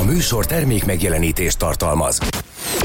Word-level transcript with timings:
A 0.00 0.04
műsor 0.04 0.46
termék 0.46 0.84
megjelenítést 0.84 1.58
tartalmaz. 1.58 2.18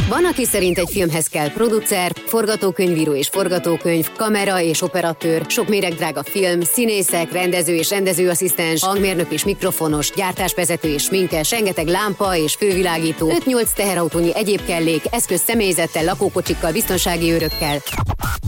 Van, 0.10 0.26
aki 0.26 0.46
szerint 0.46 0.78
egy 0.78 0.90
filmhez 0.92 1.28
kell 1.28 1.52
producer, 1.52 2.12
forgatókönyvíró 2.26 3.14
és 3.14 3.28
forgatókönyv, 3.28 4.12
kamera 4.18 4.62
és 4.62 4.82
operatőr, 4.82 5.46
sok 5.48 5.68
méregdrága 5.68 6.24
film, 6.24 6.62
színészek, 6.62 7.32
rendező 7.32 7.76
és 7.76 7.90
rendezőasszisztens, 7.90 8.84
hangmérnök 8.84 9.32
és 9.32 9.46
mikrofonos, 9.46 10.12
gyártásvezető 10.16 10.88
és 10.88 11.04
sminkes, 11.04 11.52
rengeteg 11.52 11.88
lámpa 11.88 12.36
és 12.36 12.54
fővilágító, 12.54 13.32
5-8 13.46 13.68
teherautónyi 13.76 14.36
egyéb 14.36 14.66
kellék, 14.66 15.04
eszköz 15.12 15.42
személyzettel, 15.42 16.04
lakókocsikkal, 16.04 16.72
biztonsági 16.72 17.32
őrökkel. 17.32 17.82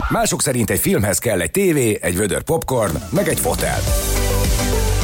Mások 0.09 0.41
szerint 0.41 0.69
egy 0.69 0.79
filmhez 0.79 1.17
kell 1.17 1.41
egy 1.41 1.51
tévé, 1.51 1.97
egy 2.01 2.17
vödör 2.17 2.43
popcorn, 2.43 2.95
meg 3.09 3.27
egy 3.27 3.39
fotel. 3.39 3.79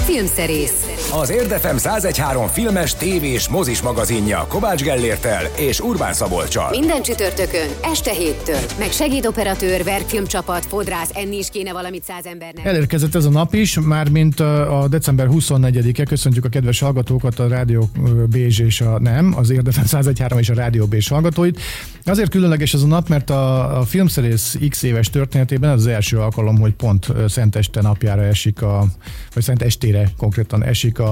Filmszerész. 0.05 0.92
Az 1.19 1.29
Érdefem 1.29 1.75
1013 1.75 2.47
filmes, 2.47 2.95
tévés, 2.95 3.47
mozis 3.47 3.81
magazinja 3.81 4.45
Kovács 4.47 4.83
Gellértel 4.83 5.45
és 5.57 5.79
Urbán 5.79 6.13
Szabolcsal. 6.13 6.69
Minden 6.69 7.01
csütörtökön, 7.01 7.67
este 7.81 8.11
héttől. 8.11 8.59
Meg 8.79 8.91
segédoperatőr, 8.91 9.83
verkfilmcsapat, 9.83 10.65
fodrász, 10.65 11.09
enni 11.13 11.37
is 11.37 11.49
kéne 11.49 11.71
valamit 11.71 12.03
száz 12.03 12.25
embernek. 12.25 12.65
Elérkezett 12.65 13.15
ez 13.15 13.25
a 13.25 13.29
nap 13.29 13.53
is, 13.53 13.79
mármint 13.79 14.39
a 14.39 14.85
december 14.89 15.27
24-e. 15.31 16.03
Köszöntjük 16.03 16.45
a 16.45 16.49
kedves 16.49 16.79
hallgatókat, 16.79 17.39
a 17.39 17.47
Rádió 17.47 17.89
Bézs 18.29 18.59
és 18.59 18.81
a 18.81 18.99
nem, 18.99 19.33
az 19.37 19.49
Érdefem 19.49 19.83
1013 19.83 20.39
és 20.39 20.49
a 20.49 20.53
Rádió 20.53 20.85
Bézs 20.85 21.09
hallgatóit. 21.09 21.61
Azért 22.05 22.29
különleges 22.29 22.73
ez 22.73 22.81
a 22.81 22.87
nap, 22.87 23.07
mert 23.07 23.29
a, 23.29 23.77
a 23.79 23.83
filmszerész 23.83 24.57
x 24.69 24.83
éves 24.83 25.09
történetében 25.09 25.69
ez 25.69 25.79
az 25.79 25.87
első 25.87 26.17
alkalom, 26.17 26.59
hogy 26.59 26.73
pont 26.73 27.07
Szenteste 27.27 27.81
napjára 27.81 28.23
esik, 28.23 28.61
a, 28.61 28.85
vagy 29.33 29.43
Szent 29.43 29.61
estére 29.61 30.09
konkrétan 30.17 30.63
esik 30.63 30.99
a 30.99 31.02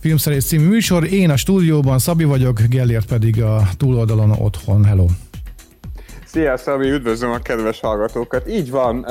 Filmszerész 0.00 0.46
című 0.46 0.68
műsor. 0.68 1.12
Én 1.12 1.30
a 1.30 1.36
stúdióban, 1.36 1.98
Szabi 1.98 2.24
vagyok, 2.24 2.60
Gellért 2.60 3.06
pedig 3.06 3.42
a 3.42 3.62
túloldalon 3.76 4.30
otthon. 4.30 4.84
Hello! 4.84 5.06
Szia, 6.24 6.56
Szabi, 6.56 6.90
üdvözlöm 6.90 7.30
a 7.30 7.38
kedves 7.38 7.80
hallgatókat. 7.80 8.48
Így 8.48 8.70
van, 8.70 9.06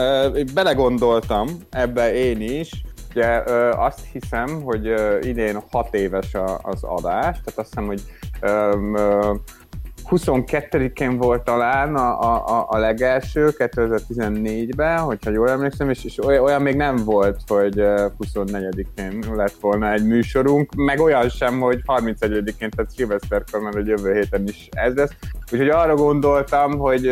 belegondoltam 0.54 1.48
ebbe 1.70 2.14
én 2.14 2.42
is. 2.42 2.70
Ugye 3.10 3.44
azt 3.72 4.00
hiszem, 4.12 4.62
hogy 4.62 4.94
idén 5.22 5.64
hat 5.72 5.94
éves 5.94 6.32
az 6.62 6.84
adás, 6.84 7.22
tehát 7.22 7.54
azt 7.56 7.68
hiszem, 7.68 7.86
hogy 7.86 8.02
22-én 10.10 11.18
volt 11.18 11.44
talán 11.44 11.96
a, 11.96 12.20
a, 12.60 12.66
a 12.70 12.78
legelső, 12.78 13.50
2014-ben, 13.58 15.00
hogyha 15.00 15.32
jól 15.32 15.50
emlékszem, 15.50 15.90
és, 15.90 16.04
és 16.04 16.18
olyan, 16.24 16.62
még 16.62 16.76
nem 16.76 16.96
volt, 16.96 17.40
hogy 17.48 17.76
24-én 18.20 19.24
lett 19.36 19.56
volna 19.62 19.92
egy 19.92 20.06
műsorunk, 20.06 20.74
meg 20.76 21.00
olyan 21.00 21.30
sem, 21.30 21.60
hogy 21.60 21.82
31-én, 21.86 22.70
tehát 22.70 22.92
szilveszterkor, 22.96 23.60
mert 23.60 23.76
a 23.76 23.82
jövő 23.86 24.14
héten 24.14 24.48
is 24.48 24.70
ez 24.72 24.96
lesz. 24.96 25.12
Úgyhogy 25.52 25.70
arra 25.70 25.96
gondoltam, 25.96 26.78
hogy 26.78 27.12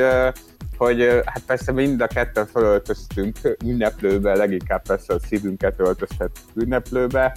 hogy 0.78 1.22
hát 1.26 1.42
persze 1.46 1.72
mind 1.72 2.02
a 2.02 2.08
ketten 2.08 2.46
felöltöztünk 2.46 3.38
ünneplőbe, 3.66 4.36
leginkább 4.36 4.82
persze 4.82 5.14
a 5.14 5.20
szívünket 5.20 5.74
öltöztettük 5.78 6.44
ünneplőbe, 6.54 7.36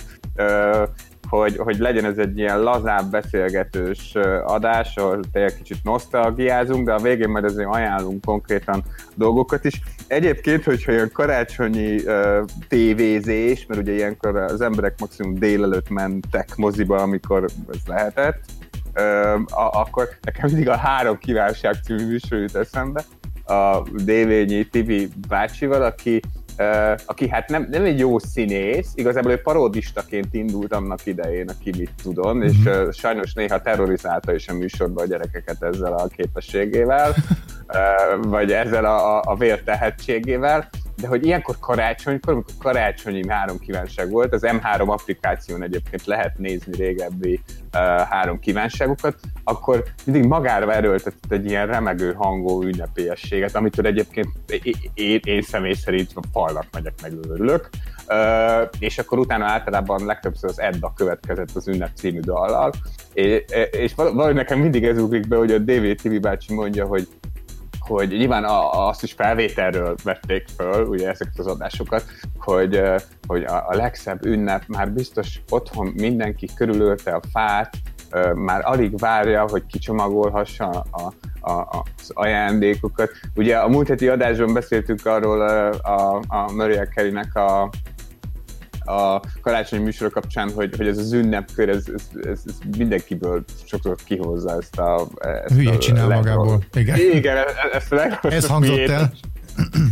hogy, 1.31 1.57
hogy 1.57 1.79
legyen 1.79 2.05
ez 2.05 2.19
egy 2.19 2.39
ilyen 2.39 2.63
lazább, 2.63 3.11
beszélgetős 3.11 4.15
adás, 4.45 4.97
ahol 4.97 5.21
tényleg 5.33 5.55
kicsit 5.55 5.79
nosztalgiázunk, 5.83 6.87
de 6.87 6.93
a 6.93 6.99
végén 6.99 7.29
majd 7.29 7.45
azért 7.45 7.69
ajánlunk 7.69 8.25
konkrétan 8.25 8.83
dolgokat 9.15 9.65
is. 9.65 9.81
Egyébként, 10.07 10.65
hogyha 10.65 10.93
ilyen 10.93 11.11
karácsonyi 11.13 11.97
uh, 11.97 12.45
tévézés, 12.69 13.67
mert 13.67 13.81
ugye 13.81 13.93
ilyenkor 13.93 14.37
az 14.37 14.61
emberek 14.61 14.95
maximum 15.01 15.35
délelőtt 15.35 15.89
mentek 15.89 16.57
moziba, 16.57 16.97
amikor 16.97 17.45
ez 17.73 17.79
lehetett, 17.87 18.41
uh, 18.95 19.41
akkor 19.81 20.09
nekem 20.23 20.51
mindig 20.51 20.69
a 20.69 20.77
három 20.77 21.19
kívánság 21.19 21.75
című 21.85 22.07
műsor 22.07 22.39
jut 22.39 22.57
eszembe, 22.57 23.05
a 23.51 23.83
Dévényi 24.05 24.65
Tibi 24.65 25.09
bácsival, 25.29 25.83
aki 25.83 26.21
aki 27.07 27.29
hát 27.29 27.49
nem, 27.49 27.67
nem 27.71 27.85
egy 27.85 27.99
jó 27.99 28.19
színész, 28.19 28.93
igazából 28.95 29.33
ő 29.33 29.41
paródistaként 29.41 30.35
indult 30.35 30.73
annak 30.75 31.07
idején, 31.07 31.49
aki 31.49 31.71
mit 31.79 31.91
tudon, 32.03 32.37
mm-hmm. 32.37 32.47
és 32.47 32.57
uh, 32.65 32.93
sajnos 32.93 33.33
néha 33.33 33.61
terrorizálta 33.63 34.35
is 34.35 34.49
a 34.49 34.55
műsorban 34.55 35.05
a 35.05 35.09
gyerekeket 35.09 35.63
ezzel 35.63 35.93
a 35.93 36.07
képességével, 36.07 37.15
uh, 37.15 38.27
vagy 38.27 38.53
ezzel 38.53 38.85
a, 38.85 39.17
a, 39.17 39.23
a 39.25 39.37
vértehetségével, 39.37 40.69
de 41.01 41.09
hogy 41.09 41.27
ilyenkor 41.27 41.57
karácsonykor, 41.61 42.33
amikor 42.33 42.55
karácsonyi 42.59 43.29
három 43.29 43.59
kívánság 43.59 44.11
volt, 44.11 44.33
az 44.33 44.43
M3 44.47 44.87
applikáción 44.87 45.63
egyébként 45.63 46.05
lehet 46.05 46.39
nézni 46.39 46.77
régebbi 46.77 47.41
uh, 47.75 47.81
három 48.01 48.39
kívánságokat, 48.39 49.15
akkor 49.45 49.85
mindig 50.05 50.25
magára 50.25 50.73
erőltetett 50.73 51.33
egy 51.33 51.45
ilyen 51.45 51.67
remegő 51.67 52.13
hangú 52.13 52.63
ünnepélyességet, 52.63 53.57
amitől 53.57 53.87
egyébként 53.87 54.29
én, 54.95 55.21
én 55.25 55.43
személy 55.43 55.75
szerint 55.75 56.13
falnak 56.33 56.67
megyek 56.73 56.95
meg 57.03 57.13
örülök. 57.31 57.69
Uh, 58.09 58.69
és 58.79 58.99
akkor 58.99 59.19
utána 59.19 59.45
általában 59.45 60.05
legtöbbször 60.05 60.51
az 60.51 60.61
Edda 60.61 60.93
következett 60.97 61.51
az 61.55 61.69
ünnep 61.69 61.91
című 61.95 62.21
dallal, 62.21 62.73
és, 63.13 63.45
és 63.71 63.95
valahogy 63.95 64.35
nekem 64.35 64.59
mindig 64.59 64.85
ez 64.85 64.99
ugrik 64.99 65.29
be, 65.29 65.37
hogy 65.37 65.53
a 65.53 65.59
David 65.59 66.01
TV 66.03 66.21
bácsi 66.21 66.55
mondja, 66.55 66.87
hogy 66.87 67.09
hogy 67.91 68.09
nyilván 68.09 68.45
a, 68.45 68.89
azt 68.89 69.03
is 69.03 69.13
felvételről 69.13 69.95
vették 70.03 70.45
föl, 70.57 70.87
ugye 70.87 71.09
ezeket 71.09 71.39
az 71.39 71.47
adásokat, 71.47 72.05
hogy, 72.39 72.83
hogy 73.27 73.45
a, 73.45 73.69
a 73.69 73.77
legszebb 73.77 74.25
ünnep, 74.25 74.63
már 74.67 74.93
biztos 74.93 75.43
otthon 75.49 75.93
mindenki 75.97 76.49
körülölte 76.57 77.11
a 77.11 77.21
fát, 77.33 77.77
már 78.35 78.61
alig 78.65 78.99
várja, 78.99 79.47
hogy 79.51 79.67
kicsomagolhassa 79.67 80.85
a, 80.91 81.13
a, 81.51 81.85
az 81.97 82.11
ajándékokat. 82.15 83.11
Ugye 83.35 83.57
a 83.57 83.69
múlt 83.69 83.89
heti 83.89 84.09
adásban 84.09 84.53
beszéltünk 84.53 85.07
arról 85.07 85.41
a, 85.41 85.69
a, 85.69 86.23
a 86.29 86.53
Mariah 86.53 86.89
Carey-nek 86.95 87.35
a, 87.35 87.71
a 88.85 89.21
karácsonyi 89.43 89.83
műsor 89.83 90.11
kapcsán, 90.11 90.51
hogy, 90.53 90.77
hogy 90.77 90.87
ez 90.87 90.99
az 90.99 91.13
ünnepkör, 91.13 91.69
ez, 91.69 91.85
ez, 91.95 92.03
ez, 92.23 92.41
ez 92.47 92.55
mindenkiből 92.79 93.45
sokszor 93.67 93.95
kihozza 94.05 94.57
ezt 94.61 94.79
a... 94.79 95.07
Ezt 95.45 95.55
Hülye 95.55 95.79
csinál 95.79 96.09
legról. 96.09 96.35
magából. 96.37 96.65
Igen, 96.75 96.99
Igen 97.13 97.37
ezt 97.73 97.93
a 97.93 97.95
legrosszabb 97.95 98.33
Ez 98.33 98.47
hangzott 98.47 98.75
miért. 98.77 98.91
el. 98.91 99.13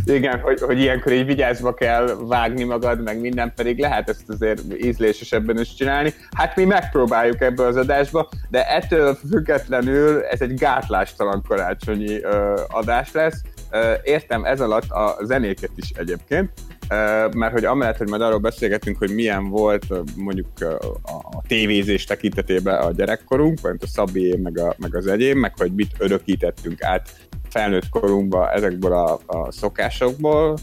Igen, 0.05 0.39
hogy, 0.39 0.59
hogy 0.61 0.79
ilyenkor 0.79 1.11
így 1.11 1.25
vigyázva 1.25 1.73
kell 1.73 2.15
vágni 2.27 2.63
magad, 2.63 3.03
meg 3.03 3.19
minden 3.19 3.53
pedig 3.55 3.79
lehet 3.79 4.09
ezt 4.09 4.29
azért 4.29 4.61
ízlésesebben 4.83 5.59
is 5.59 5.73
csinálni. 5.75 6.13
Hát 6.35 6.55
mi 6.55 6.63
megpróbáljuk 6.63 7.41
ebbe 7.41 7.65
az 7.65 7.75
adásba, 7.75 8.29
de 8.49 8.67
ettől 8.67 9.17
függetlenül 9.29 10.21
ez 10.23 10.41
egy 10.41 10.53
gátlástalan 10.53 11.43
karácsonyi 11.47 12.21
ö, 12.23 12.61
adás 12.67 13.11
lesz. 13.11 13.41
Ö, 13.71 13.93
értem 14.03 14.43
ez 14.43 14.61
alatt 14.61 14.89
a 14.89 15.17
zenéket 15.23 15.71
is 15.75 15.89
egyébként, 15.89 16.49
mert 17.35 17.51
hogy 17.51 17.65
amellett, 17.65 17.97
hogy 17.97 18.09
majd 18.09 18.21
arról 18.21 18.39
beszélgetünk, 18.39 18.97
hogy 18.97 19.13
milyen 19.13 19.49
volt 19.49 19.85
mondjuk 20.15 20.47
a, 20.59 21.09
a 21.11 21.41
tévézés 21.47 22.03
tekintetében 22.03 22.81
a 22.81 22.91
gyerekkorunk, 22.91 23.61
vagy 23.61 23.75
a 23.81 23.87
Szabié, 23.87 24.35
meg, 24.35 24.59
a, 24.59 24.75
meg 24.77 24.95
az 24.95 25.07
egyén, 25.07 25.37
meg 25.37 25.53
hogy 25.57 25.73
mit 25.73 25.91
örökítettünk 25.97 26.83
át 26.83 27.09
felnőtt 27.49 27.89
korunkba 27.89 28.51
ezekből 28.51 28.93
a, 28.93 29.19
a 29.25 29.51
szokásokból. 29.51 30.57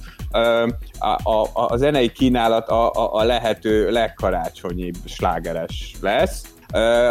A, 0.99 1.31
a, 1.31 1.49
a 1.53 1.77
zenei 1.77 2.13
kínálat 2.13 2.69
a, 2.69 2.91
a, 2.93 3.15
a 3.15 3.25
lehető 3.25 3.91
legkarácsonyibb 3.91 4.97
slágeres 5.05 5.95
lesz, 6.01 6.55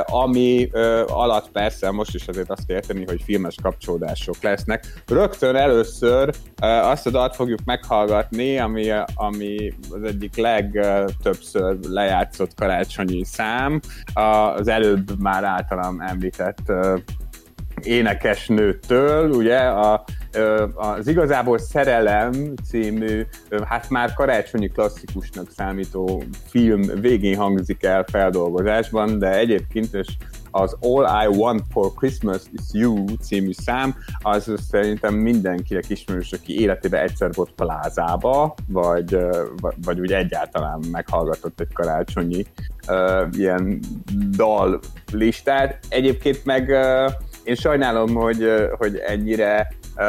ami 0.05 0.69
alatt 1.07 1.49
persze 1.51 1.91
most 1.91 2.15
is 2.15 2.27
azért 2.27 2.49
azt 2.49 2.65
kell 2.65 2.75
érteni, 2.75 3.05
hogy 3.05 3.21
filmes 3.23 3.55
kapcsolódások 3.61 4.41
lesznek. 4.41 5.03
Rögtön 5.07 5.55
először 5.55 6.33
azt 6.61 7.07
a 7.07 7.09
dalt 7.09 7.35
fogjuk 7.35 7.59
meghallgatni, 7.65 8.57
ami, 8.57 8.91
ami 9.15 9.73
az 9.89 10.03
egyik 10.03 10.35
legtöbbször 10.35 11.77
lejátszott 11.89 12.53
karácsonyi 12.53 13.25
szám, 13.25 13.79
az 14.13 14.67
előbb 14.67 15.19
már 15.19 15.43
általam 15.43 15.99
említett 16.01 16.71
énekesnőtől, 17.83 19.29
ugye 19.31 19.57
a, 19.57 20.05
az 20.75 21.07
igazából 21.07 21.57
Szerelem 21.57 22.53
című, 22.63 23.25
hát 23.65 23.89
már 23.89 24.13
karácsonyi 24.13 24.67
klasszikusnak 24.67 25.51
számító 25.51 26.23
film 26.47 26.81
végén 27.01 27.37
hangzik 27.37 27.83
el 27.83 28.05
feldolgozásban, 28.11 29.19
de 29.19 29.37
egyébként 29.37 29.93
is 29.93 30.17
az 30.57 30.77
All 30.79 31.23
I 31.23 31.37
Want 31.37 31.61
for 31.71 31.93
Christmas 31.93 32.41
is 32.51 32.61
You 32.71 33.05
című 33.21 33.51
szám, 33.51 33.95
az 34.19 34.53
szerintem 34.69 35.13
mindenkinek 35.13 35.89
ismerős, 35.89 36.31
aki 36.31 36.59
életében 36.59 37.01
egyszer 37.01 37.29
volt 37.33 37.51
plázába, 37.51 38.55
vagy, 38.67 39.17
vagy 39.83 39.99
úgy 39.99 40.11
egyáltalán 40.11 40.79
meghallgatott 40.91 41.59
egy 41.59 41.73
karácsonyi 41.73 42.45
uh, 42.87 43.27
ilyen 43.31 43.79
dal 44.29 44.79
listát. 45.11 45.79
Egyébként 45.89 46.45
meg 46.45 46.69
uh, 46.69 47.11
én 47.45 47.55
sajnálom, 47.55 48.13
hogy, 48.13 48.45
hogy 48.77 49.01
ennyire 49.07 49.67
uh, 49.95 50.03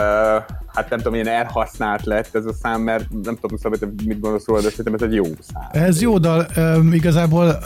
hát 0.75 0.91
nem 0.91 0.99
tudom, 0.99 1.15
ilyen 1.15 1.29
elhasznált 1.29 2.05
lett 2.05 2.35
ez 2.35 2.44
a 2.44 2.53
szám, 2.53 2.81
mert 2.81 3.11
nem 3.23 3.37
tudom, 3.41 3.56
Szabad, 3.56 4.05
mit 4.06 4.21
gondolsz 4.21 4.47
róla, 4.47 4.61
de 4.61 4.69
szerintem 4.69 4.94
ez 4.94 5.03
egy 5.03 5.15
jó 5.15 5.25
szám. 5.25 5.85
Ez 5.85 6.00
jó 6.00 6.19
dal, 6.19 6.47
uh, 6.56 6.94
igazából 6.94 7.59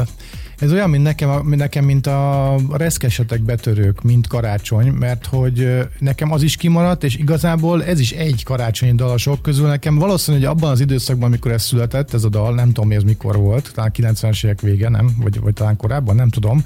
Ez 0.61 0.73
olyan, 0.73 0.91
mint 0.91 1.03
nekem, 1.03 1.49
nekem 1.49 1.85
mint 1.85 2.07
a 2.07 2.57
reszkesetek 2.73 3.43
betörők, 3.43 4.03
mint 4.03 4.27
karácsony, 4.27 4.89
mert 4.89 5.27
hogy 5.27 5.79
nekem 5.99 6.33
az 6.33 6.43
is 6.43 6.57
kimaradt, 6.57 7.05
és 7.05 7.17
igazából 7.17 7.85
ez 7.85 8.01
is 8.01 8.13
egy 8.13 8.45
karácsonyi 8.45 8.95
dal 8.95 9.11
a 9.11 9.17
sok 9.17 9.43
közül. 9.43 9.67
Nekem 9.67 9.99
valószínű, 9.99 10.37
hogy 10.37 10.47
abban 10.47 10.71
az 10.71 10.81
időszakban, 10.81 11.27
amikor 11.27 11.51
ez 11.51 11.63
született, 11.63 12.15
ez 12.15 12.25
a 12.25 12.29
dal, 12.29 12.55
nem 12.55 12.67
tudom, 12.67 12.89
mi 12.89 12.95
ez 12.95 13.03
mikor 13.03 13.37
volt, 13.37 13.73
talán 13.75 13.91
90-es 13.97 14.45
évek 14.45 14.61
vége, 14.61 14.89
nem? 14.89 15.11
Vagy, 15.23 15.41
vagy 15.41 15.53
talán 15.53 15.77
korábban, 15.77 16.15
nem 16.15 16.29
tudom 16.29 16.65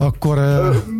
akkor... 0.00 0.38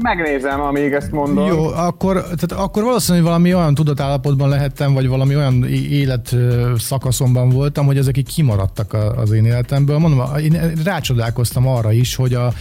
Megnézem, 0.03 0.61
amíg 0.61 0.93
ezt 0.93 1.11
mondom. 1.11 1.47
Jó, 1.47 1.67
akkor, 1.67 2.23
tehát 2.23 2.53
akkor 2.53 2.83
valószínűleg 2.83 3.27
valami 3.27 3.55
olyan 3.55 3.75
tudatállapotban 3.75 4.49
lehettem, 4.49 4.93
vagy 4.93 5.09
valami 5.09 5.37
olyan 5.37 5.65
élet 5.69 6.37
szakaszomban 6.77 7.49
voltam, 7.49 7.87
hogy 7.87 7.99
ezek 7.99 8.17
így 8.17 8.35
kimaradtak 8.35 8.93
az 9.17 9.33
én 9.33 9.45
életemből. 9.45 9.99
Mondom, 9.99 10.37
én 10.37 10.73
rácsodálkoztam 10.85 11.67
arra 11.67 11.93
is, 11.93 12.15
hogy 12.15 12.35
a, 12.35 12.53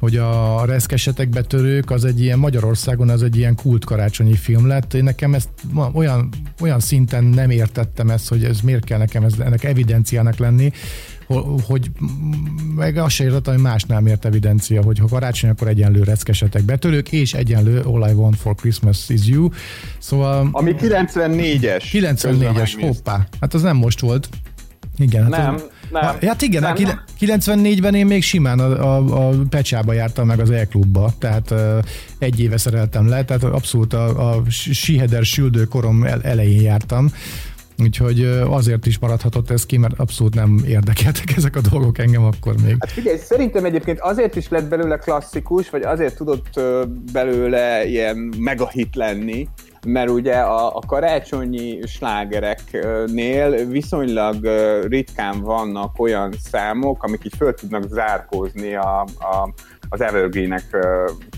hogy 0.00 0.16
a 0.16 0.62
reszkesetek 0.64 1.28
betörők 1.28 1.90
az 1.90 2.04
egy 2.04 2.20
ilyen 2.20 2.38
Magyarországon 2.38 3.08
az 3.08 3.22
egy 3.22 3.36
ilyen 3.36 3.54
kult 3.54 3.84
karácsonyi 3.84 4.36
film 4.36 4.66
lett. 4.66 4.94
Én 4.94 5.04
nekem 5.04 5.34
ezt 5.34 5.48
olyan, 5.92 6.28
olyan 6.60 6.80
szinten 6.80 7.24
nem 7.24 7.50
értettem 7.50 8.10
ezt, 8.10 8.28
hogy 8.28 8.44
ez 8.44 8.60
miért 8.60 8.84
kell 8.84 8.98
nekem 8.98 9.24
ez, 9.24 9.32
ennek 9.38 9.64
evidenciának 9.64 10.36
lenni, 10.36 10.72
hogy 11.66 11.90
meg 12.76 12.96
azt 12.96 13.14
se 13.14 13.24
értettem, 13.24 13.54
hogy 13.54 13.62
másnál 13.62 14.00
miért 14.00 14.24
evidencia, 14.24 14.82
hogy 14.82 14.98
ha 14.98 15.06
karácsony, 15.06 15.50
akkor 15.50 15.68
egyenlő 15.68 16.02
reckesetek 16.02 16.62
betörők, 16.62 17.12
és 17.12 17.34
egyenlő 17.34 17.80
All 17.80 18.10
I 18.10 18.12
Want 18.12 18.36
for 18.36 18.54
Christmas 18.54 19.08
is 19.08 19.26
You. 19.26 19.48
Szóval... 19.98 20.48
Ami 20.52 20.74
94-es. 20.78 21.84
94-es, 21.92 22.72
hoppá. 22.80 23.26
Hát 23.40 23.54
az 23.54 23.62
nem 23.62 23.76
most 23.76 24.00
volt. 24.00 24.28
Igen. 24.98 25.22
Hát 25.22 25.30
nem, 25.30 25.54
az, 25.54 25.64
nem. 25.90 26.02
Hát 26.20 26.42
igen, 26.42 26.62
nem, 26.62 26.74
nem. 26.78 27.00
94-ben 27.20 27.94
én 27.94 28.06
még 28.06 28.22
simán 28.22 28.58
a, 28.58 28.96
a, 28.96 29.28
a 29.28 29.34
Pecsába 29.50 29.92
jártam 29.92 30.26
meg 30.26 30.40
az 30.40 30.50
E-klubba, 30.50 31.12
tehát 31.18 31.50
uh, 31.50 31.78
egy 32.18 32.40
éve 32.40 32.56
szereltem 32.56 33.08
le, 33.08 33.24
tehát 33.24 33.44
abszolút 33.44 33.92
a, 33.92 34.30
a 34.30 34.42
Siheder 34.50 35.24
süldő 35.24 35.64
korom 35.64 36.04
elején 36.22 36.62
jártam. 36.62 37.12
Úgyhogy 37.80 38.24
azért 38.48 38.86
is 38.86 38.98
maradhatott 38.98 39.50
ez 39.50 39.66
ki, 39.66 39.76
mert 39.76 39.98
abszolút 39.98 40.34
nem 40.34 40.62
érdekeltek 40.66 41.32
ezek 41.36 41.56
a 41.56 41.60
dolgok 41.70 41.98
engem 41.98 42.24
akkor 42.24 42.54
még. 42.64 42.76
Hát 42.80 42.90
figyelj, 42.90 43.16
szerintem 43.16 43.64
egyébként 43.64 44.00
azért 44.00 44.36
is 44.36 44.48
lett 44.48 44.68
belőle 44.68 44.96
klasszikus, 44.96 45.70
vagy 45.70 45.82
azért 45.82 46.16
tudott 46.16 46.60
belőle 47.12 47.84
ilyen 47.86 48.34
megahit 48.38 48.94
lenni, 48.96 49.48
mert 49.86 50.10
ugye 50.10 50.34
a, 50.34 50.76
a 50.76 50.80
karácsonyi 50.86 51.78
slágereknél 51.86 53.66
viszonylag 53.66 54.46
ritkán 54.88 55.40
vannak 55.40 55.98
olyan 55.98 56.32
számok, 56.50 57.02
amik 57.02 57.24
így 57.24 57.34
föl 57.36 57.54
tudnak 57.54 57.88
zárkózni 57.88 58.74
a, 58.74 59.00
a, 59.00 59.52
az 59.88 60.00
evergreenek 60.00 60.76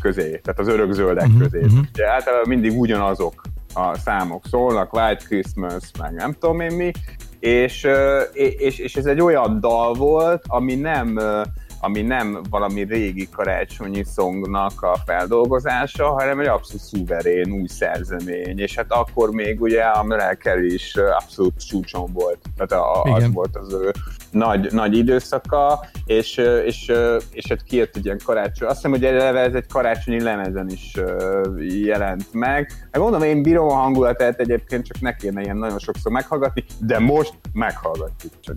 közé, 0.01 0.41
tehát 0.43 0.59
az 0.59 0.69
örökzöldek 0.69 1.27
uh-huh, 1.27 1.43
közé. 1.43 1.59
Uh-huh. 1.59 1.79
Ugye 1.93 2.11
általában 2.11 2.49
mindig 2.49 2.79
ugyanazok 2.79 3.43
a 3.75 3.99
számok 3.99 4.47
szólnak, 4.47 4.93
White 4.93 5.25
Christmas, 5.25 5.91
meg 5.99 6.13
nem 6.13 6.33
tudom 6.33 6.61
én 6.61 6.73
mi, 6.73 6.91
és, 7.41 7.89
és, 8.33 8.79
és 8.79 8.95
ez 8.95 9.07
egy 9.07 9.21
olyan 9.21 9.61
dal 9.61 9.95
volt, 9.95 10.43
ami 10.47 10.75
nem 10.75 11.19
ami 11.85 12.03
nem 12.03 12.41
valami 12.51 12.83
régi 12.85 13.29
karácsonyi 13.29 14.05
szongnak 14.05 14.83
a 14.83 14.97
feldolgozása, 15.05 16.09
hanem 16.09 16.41
egy 16.41 16.47
abszolút 16.47 16.83
szuverén 16.83 17.53
új 17.53 17.67
szerzemény, 17.67 18.59
és 18.59 18.75
hát 18.75 18.93
akkor 18.93 19.31
még 19.31 19.61
ugye 19.61 19.83
a 19.83 20.03
Merkel 20.03 20.65
is 20.65 20.95
abszolút 20.95 21.67
csúcson 21.67 22.13
volt, 22.13 22.39
tehát 22.57 22.85
a, 22.85 23.03
az 23.03 23.33
volt 23.33 23.57
az 23.57 23.73
ő 23.73 23.91
nagy, 24.31 24.73
nagy 24.73 24.97
időszaka, 24.97 25.87
és, 26.07 26.37
és, 26.65 26.93
és 27.31 27.47
hát 27.49 27.63
kijött 27.63 27.97
egy 27.97 28.05
ilyen 28.05 28.21
karácsony, 28.25 28.69
azt 28.69 28.77
hiszem, 28.77 28.91
hogy 28.91 29.05
eleve 29.05 29.41
ez 29.41 29.55
egy 29.55 29.67
karácsonyi 29.67 30.21
lemezen 30.21 30.71
is 30.71 30.93
jelent 31.85 32.33
meg. 32.33 32.89
Hát 32.93 33.03
mondom, 33.03 33.23
én 33.23 33.43
bírom 33.43 33.69
a 33.69 33.75
hangulatát 33.75 34.41
egyébként, 34.41 34.87
csak 34.87 35.01
ne 35.01 35.15
kéne 35.15 35.41
ilyen 35.41 35.57
nagyon 35.57 35.79
sokszor 35.79 36.13
meghallgatni, 36.13 36.65
de 36.81 36.99
most 36.99 37.35
meghallgatjuk 37.53 38.33
csak. 38.41 38.57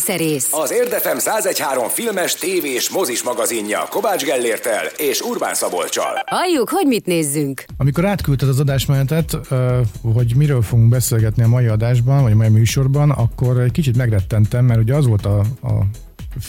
Filmszerész. 0.00 0.48
Az 0.52 0.72
Érdefem 0.72 1.16
1013 1.16 1.88
filmes, 1.88 2.34
tévés, 2.34 2.90
mozis 2.90 3.22
magazinja 3.22 3.86
Kovács 3.90 4.24
Gellértel 4.24 4.84
és 4.96 5.20
Urbán 5.20 5.54
Szabolcsal. 5.54 6.22
Halljuk, 6.26 6.68
hogy 6.68 6.86
mit 6.86 7.06
nézzünk. 7.06 7.64
Amikor 7.76 8.04
átküldted 8.04 8.48
az 8.48 8.60
adásmenetet, 8.60 9.38
hogy 10.14 10.32
miről 10.36 10.62
fogunk 10.62 10.88
beszélgetni 10.88 11.42
a 11.42 11.48
mai 11.48 11.66
adásban, 11.66 12.22
vagy 12.22 12.32
a 12.32 12.36
mai 12.36 12.48
műsorban, 12.48 13.10
akkor 13.10 13.60
egy 13.60 13.72
kicsit 13.72 13.96
megrettentem, 13.96 14.64
mert 14.64 14.80
ugye 14.80 14.94
az 14.94 15.06
volt 15.06 15.26
a, 15.26 15.42
a 15.60 15.65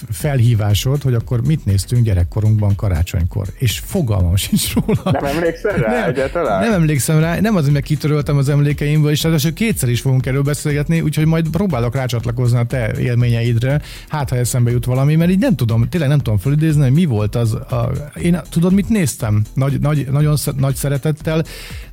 felhívásod, 0.09 1.01
hogy 1.01 1.13
akkor 1.13 1.41
mit 1.45 1.65
néztünk 1.65 2.03
gyerekkorunkban 2.03 2.75
karácsonykor, 2.75 3.47
és 3.57 3.81
fogalmam 3.85 4.35
sincs 4.35 4.73
róla. 4.73 5.01
Nem 5.03 5.25
emlékszel 5.25 5.77
rá 5.77 5.99
nem, 5.99 6.09
egyáltalán? 6.09 6.63
Nem 6.63 6.73
emlékszem 6.73 7.19
rá, 7.19 7.39
nem 7.39 7.55
azért, 7.55 7.73
mert 7.73 7.85
kitöröltem 7.85 8.37
az 8.37 8.49
emlékeimből, 8.49 9.11
és 9.11 9.23
ráadásul 9.23 9.53
kétszer 9.53 9.89
is 9.89 10.01
fogunk 10.01 10.25
erről 10.25 10.41
beszélgetni, 10.41 11.01
úgyhogy 11.01 11.25
majd 11.25 11.49
próbálok 11.49 11.95
rácsatlakozni 11.95 12.57
a 12.57 12.63
te 12.63 12.91
élményeidre, 12.99 13.81
hát 14.07 14.29
ha 14.29 14.35
eszembe 14.35 14.71
jut 14.71 14.85
valami, 14.85 15.15
mert 15.15 15.31
így 15.31 15.39
nem 15.39 15.55
tudom, 15.55 15.89
tényleg 15.89 16.09
nem 16.09 16.17
tudom 16.17 16.37
felidézni, 16.37 16.81
hogy 16.81 16.91
mi 16.91 17.05
volt 17.05 17.35
az. 17.35 17.53
A, 17.53 17.91
én 18.21 18.39
tudod, 18.49 18.73
mit 18.73 18.89
néztem? 18.89 19.43
Nagy, 19.53 19.79
nagy, 19.79 20.07
nagyon 20.11 20.37
nagy 20.57 20.75
szeretettel. 20.75 21.43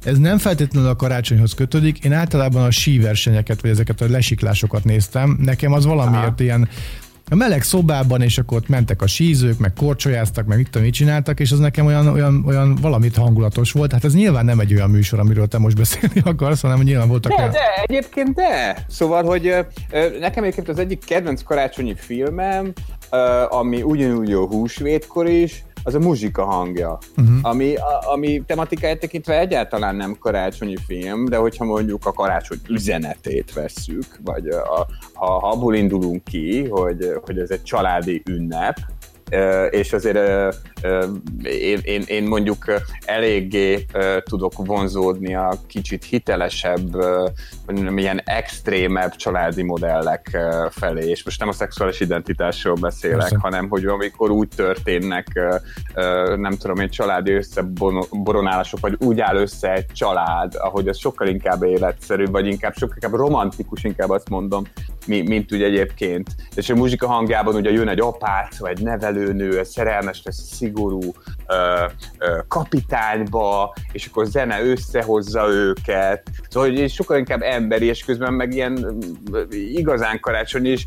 Ez 0.04 0.18
nem 0.18 0.38
feltétlenül 0.38 0.88
a 0.88 0.96
karácsonyhoz 0.96 1.54
kötődik, 1.54 2.04
én 2.04 2.12
általában 2.12 2.62
a 2.62 2.70
síversenyeket, 2.70 3.60
vagy 3.60 3.70
ezeket 3.70 4.00
a 4.00 4.06
lesiklásokat 4.08 4.84
néztem. 4.84 5.38
Nekem 5.40 5.72
az 5.72 5.84
valamiért 5.84 6.24
Aha. 6.24 6.42
ilyen 6.42 6.68
a 7.34 7.36
meleg 7.36 7.62
szobában, 7.62 8.22
és 8.22 8.38
akkor 8.38 8.56
ott 8.56 8.68
mentek 8.68 9.02
a 9.02 9.06
sízők, 9.06 9.58
meg 9.58 9.72
korcsolyáztak, 9.72 10.46
meg 10.46 10.56
mit 10.56 10.66
tudom, 10.66 10.82
mit 10.82 10.94
csináltak, 10.94 11.40
és 11.40 11.52
az 11.52 11.58
nekem 11.58 11.86
olyan, 11.86 12.06
olyan, 12.06 12.44
olyan 12.46 12.74
valamit 12.80 13.16
hangulatos 13.16 13.72
volt. 13.72 13.92
Hát 13.92 14.04
ez 14.04 14.14
nyilván 14.14 14.44
nem 14.44 14.60
egy 14.60 14.74
olyan 14.74 14.90
műsor, 14.90 15.18
amiről 15.18 15.46
te 15.46 15.58
most 15.58 15.76
beszélni 15.76 16.20
akarsz, 16.32 16.60
hanem 16.60 16.80
nyilván 16.80 17.08
voltak 17.08 17.36
De, 17.36 17.42
el... 17.42 17.48
de, 17.48 17.82
egyébként 17.82 18.34
de. 18.34 18.84
Szóval, 18.88 19.24
hogy 19.24 19.54
nekem 20.20 20.42
egyébként 20.42 20.68
az 20.68 20.78
egyik 20.78 21.04
kedvenc 21.04 21.42
karácsonyi 21.42 21.94
filmem, 21.96 22.72
ami 23.48 23.82
ugyanúgy 23.82 24.32
a 24.32 24.46
húsvétkor 24.46 25.28
is, 25.28 25.63
az 25.84 25.94
a 25.94 25.98
muzsika 25.98 26.44
hangja, 26.44 26.98
uh-huh. 27.16 27.36
ami, 27.42 27.74
a, 27.74 28.12
ami 28.12 28.42
tematikáját 28.46 28.98
tekintve 28.98 29.38
egyáltalán 29.38 29.96
nem 29.96 30.16
karácsonyi 30.18 30.76
film, 30.86 31.24
de 31.24 31.36
hogyha 31.36 31.64
mondjuk 31.64 32.06
a 32.06 32.12
karácsony 32.12 32.58
üzenetét 32.68 33.52
vesszük, 33.52 34.18
vagy 34.24 34.48
a, 34.48 34.86
ha, 35.14 35.26
ha 35.26 35.48
abból 35.48 35.74
indulunk 35.74 36.24
ki, 36.24 36.68
hogy, 36.68 37.06
hogy 37.24 37.38
ez 37.38 37.50
egy 37.50 37.62
családi 37.62 38.22
ünnep, 38.30 38.76
és 39.70 39.92
azért 39.92 40.18
én, 41.42 41.78
én, 41.82 42.02
én 42.06 42.24
mondjuk 42.24 42.64
eléggé 43.04 43.84
tudok 44.22 44.52
vonzódni 44.56 45.34
a 45.34 45.52
kicsit 45.66 46.04
hitelesebb, 46.04 46.96
ilyen 47.96 48.20
extrémebb 48.24 49.16
családi 49.16 49.62
modellek 49.62 50.38
felé, 50.70 51.08
és 51.08 51.24
most 51.24 51.40
nem 51.40 51.48
a 51.48 51.52
szexuális 51.52 52.00
identitásról 52.00 52.74
beszélek, 52.74 53.18
Persze. 53.18 53.38
hanem 53.40 53.68
hogy 53.68 53.84
amikor 53.84 54.30
úgy 54.30 54.48
történnek, 54.56 55.26
nem 56.36 56.56
tudom 56.58 56.76
én, 56.76 56.88
családi 56.88 57.32
összeboronálások, 57.32 58.80
vagy 58.80 58.96
úgy 58.98 59.20
áll 59.20 59.36
össze 59.36 59.72
egy 59.72 59.86
család, 59.92 60.54
ahogy 60.54 60.88
az 60.88 60.98
sokkal 60.98 61.28
inkább 61.28 61.62
életszerű, 61.62 62.24
vagy 62.24 62.46
inkább 62.46 62.74
sokkal 62.76 62.96
inkább 63.02 63.20
romantikus, 63.20 63.84
inkább 63.84 64.10
azt 64.10 64.28
mondom, 64.28 64.64
mint 65.06 65.52
úgy 65.52 65.62
egyébként. 65.62 66.30
És 66.54 66.70
a 66.70 66.74
muzsika 66.74 67.06
hangjában 67.06 67.54
ugye 67.54 67.70
jön 67.70 67.88
egy 67.88 68.00
apát, 68.00 68.56
vagy 68.56 68.70
egy 68.70 68.82
nevelőnő, 69.24 69.62
szerelmes 69.62 70.22
lesz, 70.24 70.54
szigorú 70.54 71.00
ö, 71.46 71.84
ö, 72.18 72.38
kapitányba, 72.48 73.74
és 73.92 74.06
akkor 74.06 74.26
zene 74.26 74.62
összehozza 74.62 75.48
őket. 75.48 76.30
Szóval 76.48 76.70
hogy 76.70 76.90
sokkal 76.90 77.18
inkább 77.18 77.42
emberi, 77.42 77.86
és 77.86 78.04
közben 78.04 78.32
meg 78.32 78.52
ilyen 78.52 79.02
igazán 79.50 80.20
karácsony 80.20 80.66
is. 80.66 80.86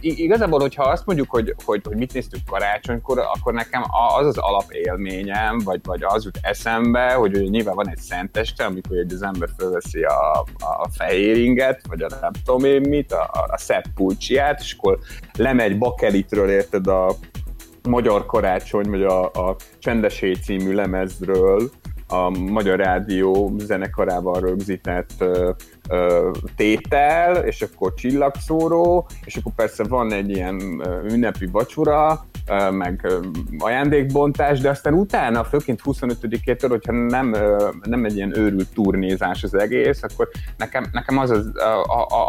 Igazából, 0.00 0.60
hogyha 0.60 0.82
azt 0.82 1.06
mondjuk, 1.06 1.30
hogy, 1.30 1.54
hogy, 1.64 1.80
hogy 1.84 1.96
mit 1.96 2.12
néztük 2.12 2.40
karácsonykor, 2.46 3.18
akkor 3.18 3.52
nekem 3.52 3.82
az 4.18 4.26
az 4.26 4.38
alapélményem, 4.38 5.58
vagy, 5.58 5.80
vagy 5.84 6.02
az 6.02 6.24
jut 6.24 6.38
eszembe, 6.42 7.12
hogy 7.12 7.36
ugye 7.36 7.48
nyilván 7.48 7.74
van 7.74 7.88
egy 7.88 7.98
szenteste, 7.98 8.64
amikor 8.64 8.96
az 9.08 9.22
ember 9.22 9.48
fölveszi 9.58 10.02
a, 10.02 10.44
a 10.58 10.88
fehéringet, 10.96 11.80
vagy 11.88 12.02
a 12.02 12.08
nem 12.20 12.32
tudom 12.44 12.64
én 12.64 12.80
mit, 12.80 13.12
a, 13.12 13.46
a 13.48 13.58
szebb 13.58 13.84
pulcsiát, 13.94 14.60
és 14.60 14.76
akkor 14.78 14.98
lemegy 15.36 15.78
bakelitről, 15.78 16.50
érted, 16.50 16.86
a 16.86 17.16
Magyar 17.88 18.26
Karácsony, 18.26 18.90
vagy 18.90 19.02
a, 19.02 19.24
a 19.24 19.56
Csendesé 19.78 20.32
című 20.32 20.72
lemezről, 20.72 21.70
a 22.08 22.30
Magyar 22.30 22.78
Rádió 22.78 23.52
zenekarával 23.58 24.40
rögzített 24.40 25.24
tétel, 26.56 27.36
és 27.36 27.62
akkor 27.62 27.94
csillagszóró, 27.94 29.08
és 29.24 29.36
akkor 29.36 29.52
persze 29.54 29.84
van 29.84 30.12
egy 30.12 30.30
ilyen 30.30 30.82
ünnepi 31.08 31.46
vacsora, 31.46 32.26
meg 32.70 33.06
ajándékbontás, 33.58 34.60
de 34.60 34.68
aztán 34.68 34.94
utána, 34.94 35.44
főként 35.44 35.80
25-től, 35.84 36.66
hogyha 36.68 36.92
nem, 36.92 37.36
nem 37.82 38.04
egy 38.04 38.16
ilyen 38.16 38.38
őrült 38.38 38.68
turnézás 38.74 39.42
az 39.42 39.54
egész, 39.54 40.02
akkor 40.02 40.28
nekem, 40.56 40.86
nekem 40.92 41.18
az, 41.18 41.30
az 41.30 41.50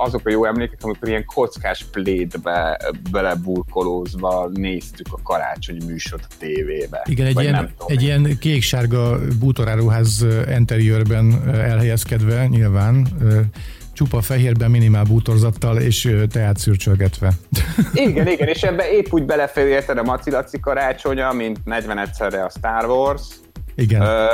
azok 0.04 0.22
a 0.24 0.30
jó 0.30 0.46
emlékek, 0.46 0.80
amikor 0.82 1.08
ilyen 1.08 1.26
kockás 1.26 1.86
plédbe 1.92 2.80
beleburkolózva 3.12 4.50
néztük 4.54 5.08
a 5.12 5.20
karácsonyi 5.24 5.86
műsort 5.86 6.28
a 6.30 6.36
tévébe. 6.40 7.02
Igen, 7.10 7.26
egy 7.26 7.42
ilyen, 7.42 7.70
egy 7.88 8.02
ilyen 8.02 8.38
kék-sárga 8.40 9.20
bútoráruház 9.40 10.26
interiőrben 10.58 11.50
elhelyezkedve 11.54 12.48
nyilván 12.48 13.08
csupa 13.94 14.22
fehérben, 14.22 14.72
minimál 14.72 15.04
bútorzattal 15.04 15.78
és 15.78 16.16
teát 16.32 16.58
szürcsölgetve. 16.58 17.32
Igen, 17.94 18.28
igen, 18.28 18.48
és 18.48 18.64
ebbe 18.64 18.92
épp 18.92 19.08
úgy 19.10 19.26
belefér 19.26 19.68
érted 19.68 19.98
a 19.98 20.04
Macilaci 20.04 20.60
karácsonya, 20.60 21.32
mint 21.32 21.60
40 21.66 21.98
egyszerre 21.98 22.44
a 22.44 22.50
Star 22.50 22.86
Wars. 22.86 23.22
Igen. 23.76 24.02
Ö, 24.02 24.26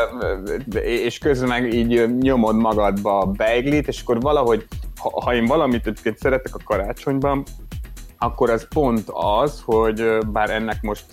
és 0.81 1.17
közben 1.17 1.47
meg 1.47 1.73
így 1.73 2.17
nyomod 2.19 2.55
magadba 2.55 3.19
a 3.19 3.25
beiglit, 3.25 3.87
és 3.87 4.01
akkor 4.01 4.21
valahogy, 4.21 4.65
ha, 4.97 5.21
ha 5.23 5.35
én 5.35 5.45
valamit 5.45 5.87
egyébként 5.87 6.17
szeretek 6.17 6.55
a 6.55 6.63
karácsonyban, 6.63 7.43
akkor 8.17 8.49
az 8.49 8.67
pont 8.73 9.03
az, 9.41 9.61
hogy 9.65 10.17
bár 10.31 10.49
ennek 10.49 10.81
most 10.81 11.05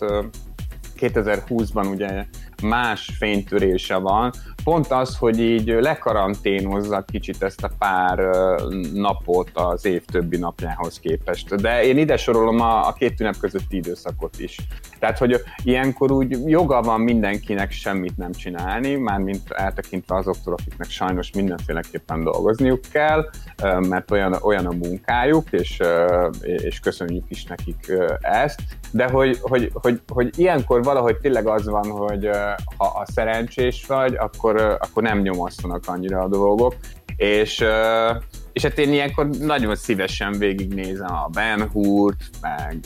2020-ban 1.00 1.90
ugye 1.90 2.26
más 2.62 3.10
fénytörése 3.18 3.96
van, 3.96 4.32
pont 4.64 4.90
az, 4.90 5.16
hogy 5.16 5.40
így 5.40 5.66
lekaranténozza 5.66 7.04
kicsit 7.12 7.42
ezt 7.42 7.64
a 7.64 7.70
pár 7.78 8.18
napot 8.92 9.50
az 9.54 9.84
év 9.84 10.04
többi 10.04 10.36
napjához 10.36 11.00
képest. 11.00 11.54
De 11.54 11.84
én 11.84 11.98
ide 11.98 12.16
sorolom 12.16 12.60
a, 12.60 12.86
a 12.86 12.92
két 12.92 13.20
ünnep 13.20 13.36
közötti 13.36 13.76
időszakot 13.76 14.38
is. 14.38 14.56
Tehát, 14.98 15.18
hogy 15.18 15.42
ilyenkor 15.64 16.12
úgy 16.12 16.38
joga 16.46 16.82
van 16.82 17.00
mindenkinek 17.00 17.70
semmit 17.70 18.16
nem 18.16 18.32
csinálni, 18.32 18.94
mármint 18.94 19.50
eltekintve 19.50 20.16
azoktól, 20.16 20.54
akiknek 20.54 20.90
sajnos 20.90 21.32
mindenféleképpen 21.32 22.24
dolgozniuk 22.24 22.80
kell, 22.92 23.30
mert 23.88 24.10
olyan, 24.10 24.38
olyan 24.42 24.66
a 24.66 24.72
munkájuk, 24.72 25.52
és, 25.52 25.80
és 26.42 26.80
köszönjük 26.80 27.24
is 27.28 27.44
nekik 27.44 27.92
ezt, 28.20 28.60
de 28.90 29.08
hogy, 29.10 29.38
hogy, 29.40 29.70
hogy, 29.74 30.00
hogy 30.12 30.38
ilyenkor 30.38 30.82
valahogy 30.82 31.16
tényleg 31.16 31.46
az 31.46 31.66
van, 31.68 31.90
hogy 31.90 32.28
ha 32.76 32.86
a 32.86 33.06
szerencsés 33.12 33.86
vagy, 33.86 34.14
akkor, 34.14 34.56
akkor 34.80 35.02
nem 35.02 35.20
nyomasztanak 35.20 35.82
annyira 35.86 36.20
a 36.20 36.28
dolgok, 36.28 36.74
és, 37.16 37.64
és 38.52 38.62
hát 38.62 38.78
én 38.78 38.92
ilyenkor 38.92 39.26
nagyon 39.26 39.76
szívesen 39.76 40.32
végignézem 40.32 41.14
a 41.14 41.28
Ben 41.32 41.68
Hurt, 41.70 42.30
meg 42.40 42.80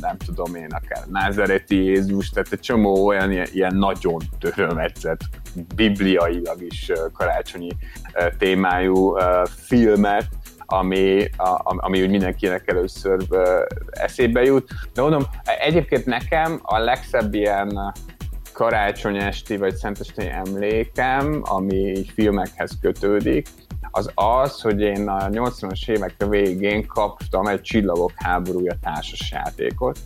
nem 0.00 0.16
tudom 0.16 0.54
én, 0.54 0.68
akár 0.70 1.04
Názereti 1.06 1.84
Jézus, 1.84 2.30
tehát 2.30 2.52
egy 2.52 2.60
csomó 2.60 3.06
olyan 3.06 3.30
ilyen, 3.30 3.46
ilyen 3.52 3.76
nagyon 3.76 4.18
törömetszett, 4.38 5.20
bibliailag 5.74 6.62
is 6.62 6.92
karácsonyi 7.12 7.70
témájú 8.38 9.16
filmet, 9.44 10.28
ami, 10.70 11.24
a, 11.36 11.60
ami 11.64 12.02
úgy 12.02 12.10
mindenkinek 12.10 12.68
először 12.68 13.18
eszébe 13.90 14.42
jut. 14.42 14.70
De 14.94 15.02
mondom, 15.02 15.22
egyébként 15.60 16.06
nekem 16.06 16.60
a 16.62 16.78
legszebb 16.78 17.34
ilyen 17.34 17.94
karácsony 18.58 19.16
esti 19.16 19.56
vagy 19.56 19.74
szentesti 19.74 20.28
emlékem, 20.28 21.40
ami 21.44 22.04
filmekhez 22.14 22.78
kötődik, 22.80 23.48
az 23.90 24.10
az, 24.14 24.60
hogy 24.60 24.80
én 24.80 25.08
a 25.08 25.28
80-as 25.28 25.88
évek 25.88 26.24
végén 26.28 26.86
kaptam 26.86 27.46
egy 27.46 27.60
Csillagok 27.60 28.12
háborúja 28.14 28.74
társas 28.82 29.30
játékot, 29.30 29.98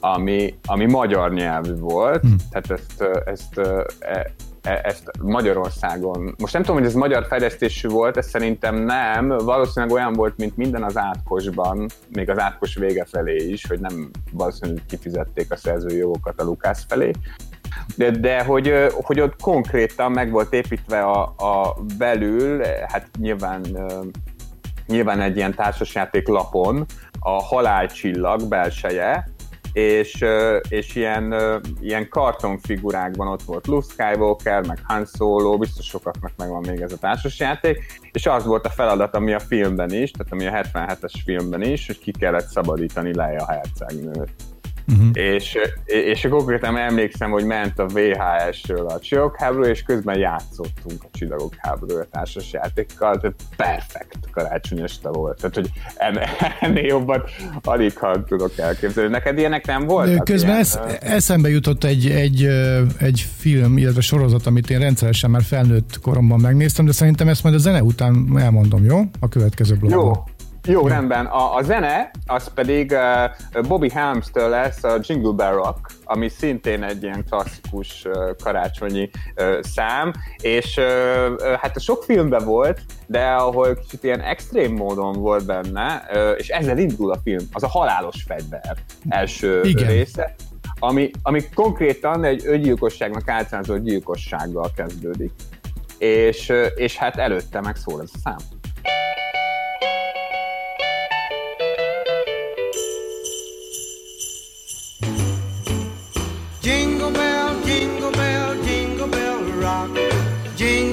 ami, 0.00 0.54
ami 0.66 0.86
magyar 0.86 1.32
nyelvű 1.32 1.74
volt, 1.74 2.20
hmm. 2.20 2.36
tehát 2.50 2.70
ezt, 2.70 3.04
ezt, 3.24 3.58
e, 4.00 4.32
e, 4.62 4.80
ezt 4.84 5.10
Magyarországon, 5.20 6.34
most 6.38 6.52
nem 6.52 6.62
tudom, 6.62 6.76
hogy 6.76 6.86
ez 6.86 6.94
magyar 6.94 7.26
fejlesztésű 7.26 7.88
volt, 7.88 8.16
ez 8.16 8.28
szerintem 8.28 8.74
nem, 8.74 9.28
valószínűleg 9.28 9.94
olyan 9.94 10.12
volt, 10.12 10.36
mint 10.36 10.56
minden 10.56 10.82
az 10.82 10.96
átkosban, 10.96 11.86
még 12.08 12.30
az 12.30 12.38
átkos 12.38 12.74
vége 12.74 13.04
felé 13.04 13.36
is, 13.36 13.66
hogy 13.66 13.80
nem 13.80 14.10
valószínűleg 14.32 14.82
kifizették 14.88 15.52
a 15.52 15.56
szerzői 15.56 15.96
jogokat 15.96 16.40
a 16.40 16.44
Lukász 16.44 16.84
felé, 16.88 17.10
de, 17.96 18.10
de 18.10 18.44
hogy, 18.44 18.72
hogy 18.90 19.20
ott 19.20 19.40
konkrétan 19.40 20.12
meg 20.12 20.30
volt 20.30 20.52
építve 20.52 21.02
a, 21.02 21.22
a 21.22 21.76
belül, 21.98 22.62
hát 22.88 23.08
nyilván 23.18 23.62
nyilván 24.86 25.20
egy 25.20 25.36
ilyen 25.36 25.54
társasjáték 25.54 26.28
lapon 26.28 26.86
a 27.18 27.42
halálcsillag 27.42 28.48
belseje, 28.48 29.28
és, 29.72 30.24
és 30.68 30.94
ilyen, 30.94 31.34
ilyen 31.80 32.08
kartonfigurákban 32.08 33.28
ott 33.28 33.42
volt 33.42 33.66
Luke 33.66 33.86
Skywalker, 33.90 34.66
meg 34.66 34.78
Han 34.84 35.06
Solo, 35.16 35.58
biztos 35.58 35.86
sokaknak 35.86 36.32
megvan 36.36 36.64
még 36.66 36.80
ez 36.80 36.92
a 36.92 36.96
társasjáték, 36.96 38.00
és 38.12 38.26
az 38.26 38.44
volt 38.44 38.66
a 38.66 38.70
feladat, 38.70 39.14
ami 39.14 39.32
a 39.32 39.40
filmben 39.40 39.90
is, 39.90 40.10
tehát 40.10 40.32
ami 40.32 40.46
a 40.46 40.62
77-es 40.62 41.14
filmben 41.24 41.62
is, 41.62 41.86
hogy 41.86 41.98
ki 41.98 42.10
kellett 42.10 42.46
szabadítani 42.46 43.14
Leia 43.14 43.46
hercegnőt. 43.46 44.51
Uh-huh. 44.88 45.08
És, 45.12 45.58
és 45.84 46.26
konkrétan 46.30 46.76
emlékszem, 46.76 47.30
hogy 47.30 47.44
ment 47.44 47.78
a 47.78 47.86
VHS-ről 47.86 48.86
a 48.86 49.00
Csillagok 49.00 49.36
háború, 49.36 49.64
és 49.64 49.82
közben 49.82 50.18
játszottunk 50.18 51.02
a 51.02 51.08
Csillagok 51.12 51.54
háború 51.56 51.94
társas 52.10 52.52
játékkal, 52.52 53.16
tehát 53.16 53.36
perfekt 53.56 54.30
karácsonyesta 54.30 55.10
volt. 55.10 55.36
Tehát, 55.36 55.54
hogy 55.54 55.70
ennél 56.60 56.84
jobban 56.84 57.22
alig 57.62 57.96
ha 57.96 58.24
tudok 58.24 58.58
elképzelni. 58.58 59.10
Neked 59.10 59.38
ilyenek 59.38 59.66
nem 59.66 59.86
volt? 59.86 60.22
Közben 60.22 60.50
ilyen, 60.50 60.60
esz, 60.60 60.78
eszembe 61.00 61.48
jutott 61.48 61.84
egy, 61.84 62.10
egy, 62.10 62.48
egy 62.98 63.26
film, 63.36 63.76
illetve 63.76 64.00
sorozat, 64.00 64.46
amit 64.46 64.70
én 64.70 64.78
rendszeresen 64.78 65.30
már 65.30 65.42
felnőtt 65.42 66.00
koromban 66.00 66.40
megnéztem, 66.40 66.84
de 66.84 66.92
szerintem 66.92 67.28
ezt 67.28 67.42
majd 67.42 67.54
a 67.54 67.58
zene 67.58 67.82
után 67.82 68.38
elmondom, 68.38 68.84
jó? 68.84 69.00
A 69.20 69.28
következő 69.28 69.74
blogban. 69.74 70.04
Jó, 70.04 70.24
jó, 70.66 70.86
rendben. 70.86 71.26
A, 71.26 71.54
a 71.54 71.62
zene, 71.62 72.10
az 72.26 72.52
pedig 72.54 72.90
uh, 72.90 73.66
Bobby 73.68 73.90
Helms-től 73.90 74.48
lesz 74.48 74.84
a 74.84 74.98
Jingle 75.00 75.32
Bell 75.32 75.52
Rock, 75.52 75.90
ami 76.04 76.28
szintén 76.28 76.82
egy 76.82 77.02
ilyen 77.02 77.24
klasszikus 77.30 78.04
uh, 78.04 78.30
karácsonyi 78.42 79.10
uh, 79.36 79.62
szám, 79.62 80.12
és 80.42 80.76
uh, 80.76 81.42
hát 81.60 81.80
sok 81.80 82.02
filmben 82.02 82.44
volt, 82.44 82.80
de 83.06 83.24
ahol 83.24 83.74
kicsit 83.74 84.04
ilyen 84.04 84.20
extrém 84.20 84.72
módon 84.72 85.12
volt 85.12 85.46
benne, 85.46 86.02
uh, 86.12 86.34
és 86.36 86.48
ezzel 86.48 86.78
indul 86.78 87.10
a 87.10 87.18
film, 87.22 87.44
az 87.52 87.62
a 87.62 87.68
Halálos 87.68 88.22
Fegyver 88.22 88.76
első 89.08 89.60
Igen. 89.62 89.88
része, 89.88 90.34
ami, 90.78 91.10
ami 91.22 91.40
konkrétan 91.54 92.24
egy 92.24 92.42
öngyilkosságnak 92.46 93.28
általánozott 93.28 93.82
gyilkossággal 93.82 94.70
kezdődik. 94.76 95.32
És, 95.98 96.52
és 96.74 96.96
hát 96.96 97.16
előtte 97.16 97.60
meg 97.60 97.76
szól 97.76 98.02
ez 98.02 98.10
a 98.12 98.18
szám. 98.18 98.61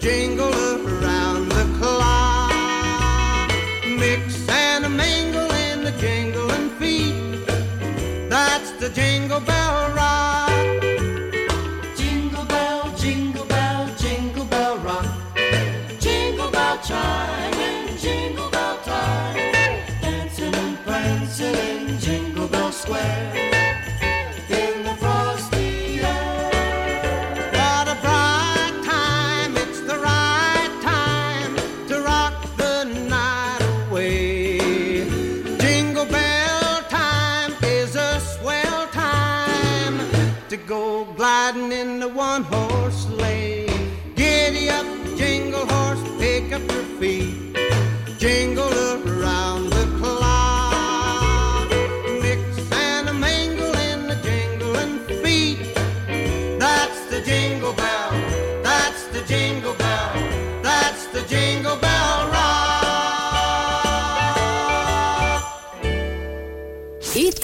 Jingle 0.00 0.54
around 0.86 1.48
the 1.48 1.64
clock. 1.78 3.50
Mix 3.86 4.48
and 4.48 4.96
mingle 4.96 5.50
in 5.50 5.82
the 5.82 5.92
jingling 6.00 6.70
feet. 6.78 7.46
That's 8.30 8.70
the 8.72 8.88
jingle 8.90 9.40
bell 9.40 9.90
rock. 9.94 10.45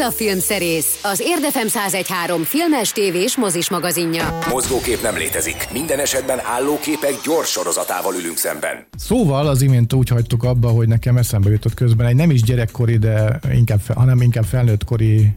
A 0.02 0.10
Filmszerész, 0.10 0.98
az 1.02 1.20
Érdefem 1.20 1.66
1013 1.66 2.42
filmes, 2.42 2.92
tévés, 2.92 3.36
mozis 3.36 3.70
magazinja. 3.70 4.38
Mozgókép 4.50 5.02
nem 5.02 5.16
létezik. 5.16 5.68
Minden 5.72 5.98
esetben 5.98 6.38
állóképek 6.44 7.12
gyors 7.24 7.50
sorozatával 7.50 8.14
ülünk 8.14 8.36
szemben. 8.36 8.86
Szóval 8.96 9.46
az 9.46 9.62
imént 9.62 9.92
úgy 9.92 10.08
hagytuk 10.08 10.42
abba, 10.44 10.68
hogy 10.68 10.88
nekem 10.88 11.16
eszembe 11.16 11.50
jutott 11.50 11.74
közben 11.74 12.06
egy 12.06 12.14
nem 12.14 12.30
is 12.30 12.42
gyerekkori, 12.42 12.98
de 12.98 13.40
inkább, 13.52 13.80
hanem 13.94 14.20
inkább 14.20 14.44
felnőttkori 14.44 15.28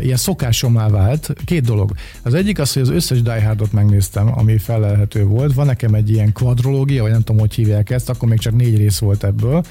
ilyen 0.00 0.16
szokásomá 0.16 0.88
vált. 0.88 1.32
Két 1.44 1.64
dolog. 1.64 1.92
Az 2.22 2.34
egyik 2.34 2.58
az, 2.58 2.72
hogy 2.72 2.82
az 2.82 2.90
összes 2.90 3.22
Die 3.22 3.44
Hardot 3.44 3.72
megnéztem, 3.72 4.38
ami 4.38 4.58
felelhető 4.58 5.24
volt. 5.24 5.54
Van 5.54 5.66
nekem 5.66 5.94
egy 5.94 6.10
ilyen 6.10 6.32
kvadrológia, 6.32 7.02
vagy 7.02 7.12
nem 7.12 7.22
tudom, 7.22 7.40
hogy 7.40 7.54
hívják 7.54 7.90
ezt, 7.90 8.08
akkor 8.08 8.28
még 8.28 8.38
csak 8.38 8.54
négy 8.54 8.76
rész 8.76 8.98
volt 8.98 9.24
ebből 9.24 9.62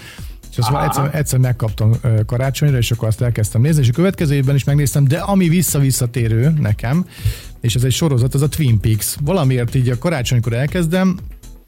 és 0.52 0.58
azt 0.58 0.72
egyszer, 0.84 1.16
egyszer 1.16 1.40
megkaptam 1.40 1.92
karácsonyra, 2.26 2.78
és 2.78 2.92
akkor 2.92 3.08
azt 3.08 3.22
elkezdtem 3.22 3.62
nézni, 3.62 3.82
és 3.82 3.90
a 3.90 3.94
következő 3.94 4.36
évben 4.36 4.56
is 4.56 4.64
megnéztem, 4.64 5.04
de 5.04 5.18
ami 5.18 5.50
vissza-visszatérő 5.50 6.54
nekem, 6.60 7.06
és 7.62 7.76
ez 7.76 7.84
egy 7.84 7.92
sorozat, 7.92 8.34
az 8.34 8.42
a 8.42 8.50
Twin 8.50 8.80
Peaks. 8.80 9.16
Valamiért 9.22 9.76
így 9.76 9.90
a 9.90 9.98
karácsonykor 9.98 10.54
elkezdem, 10.54 11.18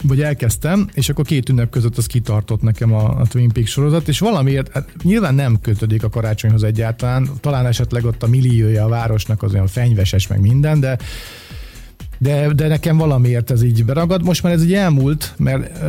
vagy 0.04 0.22
elkezdtem, 0.22 0.90
és 0.94 1.10
akkor 1.10 1.26
két 1.26 1.50
ünnep 1.50 1.70
között 1.70 1.98
az 1.98 2.06
kitartott 2.06 2.62
nekem 2.62 2.94
a, 2.94 3.20
a 3.20 3.26
Twin 3.28 3.50
Peaks 3.50 3.72
sorozat, 3.72 4.08
és 4.08 4.20
valamiért 4.20 4.72
hát 4.74 4.90
nyilván 5.04 5.36
nem 5.36 5.60
kötődik 5.62 6.04
a 6.04 6.10
karácsonyhoz 6.10 6.64
egyáltalán, 6.64 7.30
talán 7.40 7.66
esetleg 7.66 8.06
ott 8.06 8.24
a 8.24 8.28
milliója 8.28 8.86
a 8.86 8.88
városnak 8.88 9.44
az 9.44 9.54
olyan 9.54 9.68
fenyveses, 9.68 10.28
meg 10.28 10.40
minden, 10.40 10.80
de 10.80 10.98
de, 12.20 12.54
de 12.54 12.68
nekem 12.68 12.98
valamiért 12.98 13.52
ez 13.52 13.64
így 13.64 13.86
beragad. 13.86 14.24
Most 14.24 14.44
már 14.44 14.54
ez 14.54 14.64
így 14.64 14.74
elmúlt, 14.74 15.34
mert 15.38 15.84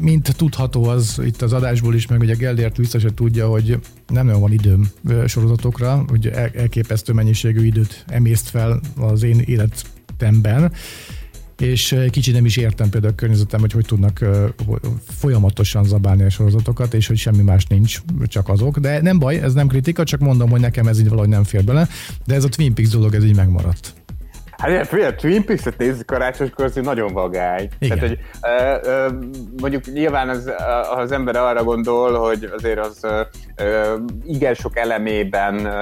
mint 0.00 0.36
tudható 0.36 0.84
az 0.84 1.20
itt 1.24 1.42
az 1.42 1.52
adásból 1.52 1.94
is, 1.94 2.06
meg 2.06 2.20
ugye 2.20 2.34
Gellért 2.34 2.76
biztos, 2.76 3.02
hogy 3.02 3.14
tudja, 3.14 3.48
hogy 3.48 3.78
nem 4.08 4.26
nagyon 4.26 4.40
van 4.40 4.52
időm 4.52 4.90
sorozatokra, 5.26 6.04
hogy 6.08 6.26
elképesztő 6.54 7.12
mennyiségű 7.12 7.64
időt 7.64 8.04
emészt 8.08 8.48
fel 8.48 8.80
az 8.96 9.22
én 9.22 9.42
életemben, 9.44 10.72
és 11.58 11.96
kicsit 12.10 12.34
nem 12.34 12.44
is 12.44 12.56
értem 12.56 12.88
például 12.88 13.12
a 13.12 13.16
környezetem, 13.16 13.60
hogy 13.60 13.72
hogy 13.72 13.86
tudnak 13.86 14.24
folyamatosan 15.18 15.84
zabálni 15.84 16.22
a 16.22 16.30
sorozatokat, 16.30 16.94
és 16.94 17.06
hogy 17.06 17.16
semmi 17.16 17.42
más 17.42 17.66
nincs, 17.66 18.00
csak 18.24 18.48
azok. 18.48 18.78
De 18.78 19.02
nem 19.02 19.18
baj, 19.18 19.40
ez 19.40 19.54
nem 19.54 19.66
kritika, 19.66 20.04
csak 20.04 20.20
mondom, 20.20 20.50
hogy 20.50 20.60
nekem 20.60 20.86
ez 20.86 21.00
így 21.00 21.08
valahogy 21.08 21.28
nem 21.28 21.44
fér 21.44 21.64
bele, 21.64 21.88
de 22.26 22.34
ez 22.34 22.44
a 22.44 22.48
Twin 22.48 22.74
Peaks 22.74 22.90
dolog, 22.90 23.14
ez 23.14 23.24
így 23.24 23.36
megmaradt. 23.36 23.97
Hát 24.58 24.86
figyelj, 24.86 25.14
Twin 25.14 25.44
Peaks-et 25.44 25.78
nézzük 25.78 26.06
karácsonykor, 26.06 26.64
az 26.64 26.74
nagyon 26.74 27.12
vagány. 27.12 27.68
Igen. 27.78 27.98
Tehát, 27.98 28.14
hogy 28.14 28.18
ö, 28.42 28.88
ö, 28.90 29.08
mondjuk 29.60 29.84
nyilván 29.92 30.28
az, 30.28 30.52
az 30.94 31.12
ember 31.12 31.36
arra 31.36 31.64
gondol, 31.64 32.18
hogy 32.18 32.50
azért 32.56 32.78
az 32.78 33.04
ö, 33.56 33.96
igen 34.24 34.54
sok 34.54 34.76
elemében, 34.76 35.72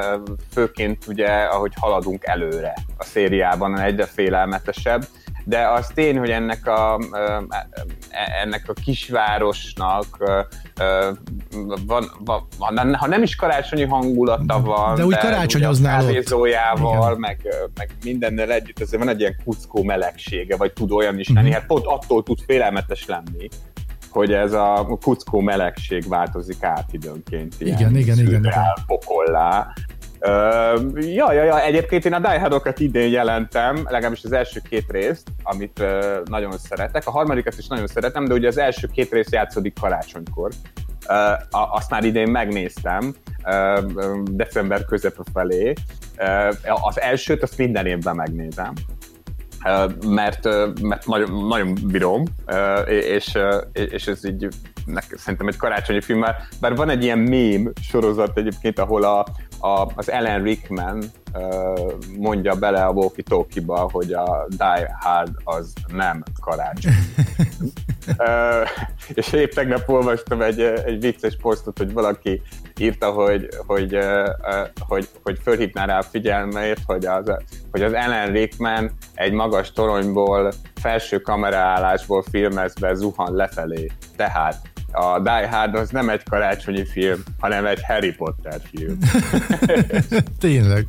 főként 0.52 1.06
ugye, 1.06 1.28
ahogy 1.28 1.72
haladunk 1.80 2.24
előre 2.24 2.74
a 2.96 3.04
szériában, 3.04 3.80
egyre 3.80 4.04
félelmetesebb, 4.04 5.02
de 5.48 5.68
az 5.68 5.90
tény, 5.94 6.18
hogy 6.18 6.30
ennek 6.30 6.66
a, 6.66 7.00
ennek 8.42 8.64
a 8.66 8.72
kisvárosnak 8.72 10.06
van, 11.87 12.11
van, 12.59 12.94
ha 12.94 13.06
nem 13.06 13.22
is 13.22 13.37
karácsonyi 13.37 13.85
hangulata 13.85 14.61
van, 14.61 14.94
de 14.94 15.04
úgy 15.04 15.18
karácsonyoznál 15.18 16.04
ott. 17.12 17.18
Meg, 17.18 17.40
meg 17.74 17.90
mindennel 18.04 18.52
együtt, 18.52 18.80
azért 18.80 19.02
van 19.02 19.12
egy 19.12 19.20
ilyen 19.20 19.37
kuckó 19.44 19.82
melegsége, 19.82 20.56
vagy 20.56 20.72
tud 20.72 20.90
olyan 20.90 21.18
is 21.18 21.28
lenni, 21.28 21.40
uh-huh. 21.40 21.54
hát 21.54 21.66
pont 21.66 21.87
attól 21.87 22.22
tud 22.22 22.38
félelmetes 22.46 23.06
lenni, 23.06 23.48
hogy 24.11 24.32
ez 24.32 24.52
a 24.52 24.98
kuckó 25.00 25.40
melegség 25.40 26.09
változik 26.09 26.62
át 26.62 26.92
időnként. 26.92 27.54
Igen, 27.59 27.96
igen, 27.96 28.18
igen, 28.18 28.18
igen. 28.18 28.52
Pokollá. 28.87 29.72
Uh, 30.20 31.14
ja, 31.14 31.33
ja, 31.33 31.44
ja, 31.44 31.62
egyébként 31.62 32.05
én 32.05 32.12
a 32.12 32.18
Die 32.18 32.40
Hard-okat 32.40 32.81
idén 32.81 33.11
jelentem, 33.11 33.76
legalábbis 33.88 34.24
az 34.24 34.33
első 34.33 34.61
két 34.68 34.85
részt, 34.90 35.29
amit 35.42 35.79
uh, 35.79 36.22
nagyon 36.24 36.59
szeretek. 36.59 37.07
A 37.07 37.11
harmadikat 37.11 37.59
is 37.59 37.66
nagyon 37.66 37.87
szeretem, 37.87 38.24
de 38.24 38.35
ugye 38.35 38.48
az 38.48 38.59
első 38.59 38.87
két 38.92 39.12
rész 39.12 39.31
játszódik 39.31 39.74
karácsonykor. 39.81 40.50
Uh, 41.09 41.74
azt 41.74 41.90
már 41.90 42.05
idén 42.05 42.31
megnéztem, 42.31 43.14
uh, 43.44 44.22
december 44.31 44.85
közepe 44.85 45.22
felé. 45.33 45.72
Uh, 46.18 46.87
az 46.87 47.00
elsőt 47.00 47.42
azt 47.42 47.59
minden 47.59 47.87
évben 47.87 48.14
megnézem 48.14 48.72
mert, 50.07 50.48
mert 50.83 51.07
nagyon, 51.07 51.46
nagyon 51.46 51.74
bírom, 51.87 52.22
és, 52.87 53.38
és 53.72 54.07
ez 54.07 54.26
így 54.26 54.48
szerintem 55.16 55.48
egy 55.48 55.57
karácsonyi 55.57 56.00
film, 56.00 56.24
bár 56.61 56.76
van 56.76 56.88
egy 56.88 57.02
ilyen 57.02 57.18
mém 57.18 57.72
sorozat 57.81 58.38
egyébként, 58.38 58.79
ahol 58.79 59.02
a, 59.02 59.26
a, 59.61 59.88
az 59.95 60.11
Ellen 60.11 60.42
Rickman 60.42 61.05
uh, 61.35 61.92
mondja 62.19 62.55
bele 62.55 62.85
a 62.85 62.90
walkie 62.90 63.25
talkie 63.29 63.62
hogy 63.90 64.12
a 64.12 64.47
Die 64.49 64.97
Hard 65.01 65.31
az 65.45 65.73
nem 65.92 66.23
karácsony. 66.40 66.92
uh, 68.19 68.69
és 69.14 69.33
épp 69.33 69.51
tegnap 69.51 69.88
olvastam 69.88 70.42
egy, 70.42 70.61
egy 70.61 71.01
vicces 71.01 71.37
posztot, 71.37 71.79
hogy 71.79 71.92
valaki 71.92 72.42
írta, 72.79 73.11
hogy, 73.11 73.49
hogy, 73.66 73.97
uh, 73.97 74.29
hogy, 74.79 75.09
hogy 75.23 75.38
fölhívná 75.42 75.85
rá 75.85 75.99
a 75.99 76.03
figyelmét, 76.03 76.81
hogy 76.87 77.07
az, 77.07 77.33
hogy 77.71 77.83
az 77.83 77.92
Ellen 77.92 78.33
Rickman 78.33 78.90
egy 79.14 79.33
magas 79.33 79.73
toronyból, 79.73 80.53
felső 80.81 81.19
kameraállásból 81.19 82.25
filmezve 82.31 82.95
zuhan 82.95 83.35
lefelé. 83.35 83.90
Tehát 84.16 84.75
a 84.96 85.20
Die 85.20 85.48
Hard 85.48 85.74
az 85.74 85.90
nem 85.90 86.09
egy 86.09 86.22
karácsonyi 86.30 86.85
film, 86.85 87.22
hanem 87.40 87.66
egy 87.66 87.80
Harry 87.87 88.12
Potter 88.12 88.61
film. 88.70 88.98
Tényleg. 90.40 90.87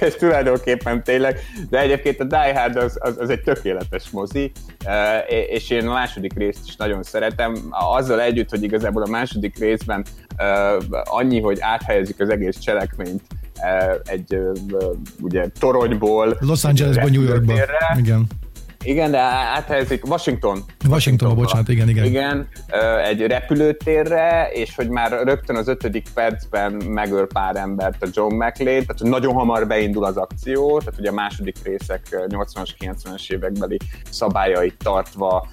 és 0.00 0.14
tulajdonképpen 0.14 1.02
tényleg, 1.04 1.38
de 1.70 1.80
egyébként 1.80 2.20
a 2.20 2.24
Die 2.24 2.58
Hard 2.60 2.76
az, 2.76 2.98
az, 3.00 3.16
az 3.18 3.30
egy 3.30 3.40
tökéletes 3.40 4.10
mozi, 4.10 4.52
e, 4.84 5.18
és 5.28 5.70
én 5.70 5.86
a 5.86 5.92
második 5.92 6.38
részt 6.38 6.66
is 6.66 6.76
nagyon 6.76 7.02
szeretem, 7.02 7.54
azzal 7.70 8.20
együtt, 8.20 8.50
hogy 8.50 8.62
igazából 8.62 9.02
a 9.02 9.10
második 9.10 9.58
részben 9.58 10.04
e, 10.36 10.76
annyi, 11.04 11.40
hogy 11.40 11.58
áthelyezik 11.60 12.20
az 12.20 12.28
egész 12.28 12.58
cselekményt 12.58 13.22
e, 13.54 14.00
egy 14.04 14.38
ugye 15.20 15.46
toronyból 15.58 16.36
Los 16.40 16.64
Angelesból 16.64 17.10
New 17.10 17.22
Yorkba. 17.22 17.52
Igen 17.98 18.26
igen, 18.84 19.10
de 19.10 19.18
áthelyezik 19.18 20.06
Washington. 20.06 20.64
Washington, 20.88 21.34
bocsánat, 21.34 21.68
igen, 21.68 21.88
igen. 21.88 22.04
Igen, 22.04 22.48
egy 23.04 23.20
repülőtérre, 23.20 24.50
és 24.52 24.74
hogy 24.74 24.88
már 24.88 25.22
rögtön 25.22 25.56
az 25.56 25.68
ötödik 25.68 26.08
percben 26.14 26.72
megöl 26.72 27.26
pár 27.26 27.56
embert 27.56 28.02
a 28.02 28.06
John 28.12 28.34
McLean, 28.34 28.84
tehát 28.86 29.02
nagyon 29.02 29.34
hamar 29.34 29.66
beindul 29.66 30.04
az 30.04 30.16
akció, 30.16 30.78
tehát 30.78 30.98
ugye 30.98 31.10
a 31.10 31.12
második 31.12 31.56
részek 31.64 32.02
80-as, 32.10 32.70
90-es 32.78 33.30
évekbeli 33.32 33.76
szabályait 34.10 34.76
tartva 34.78 35.48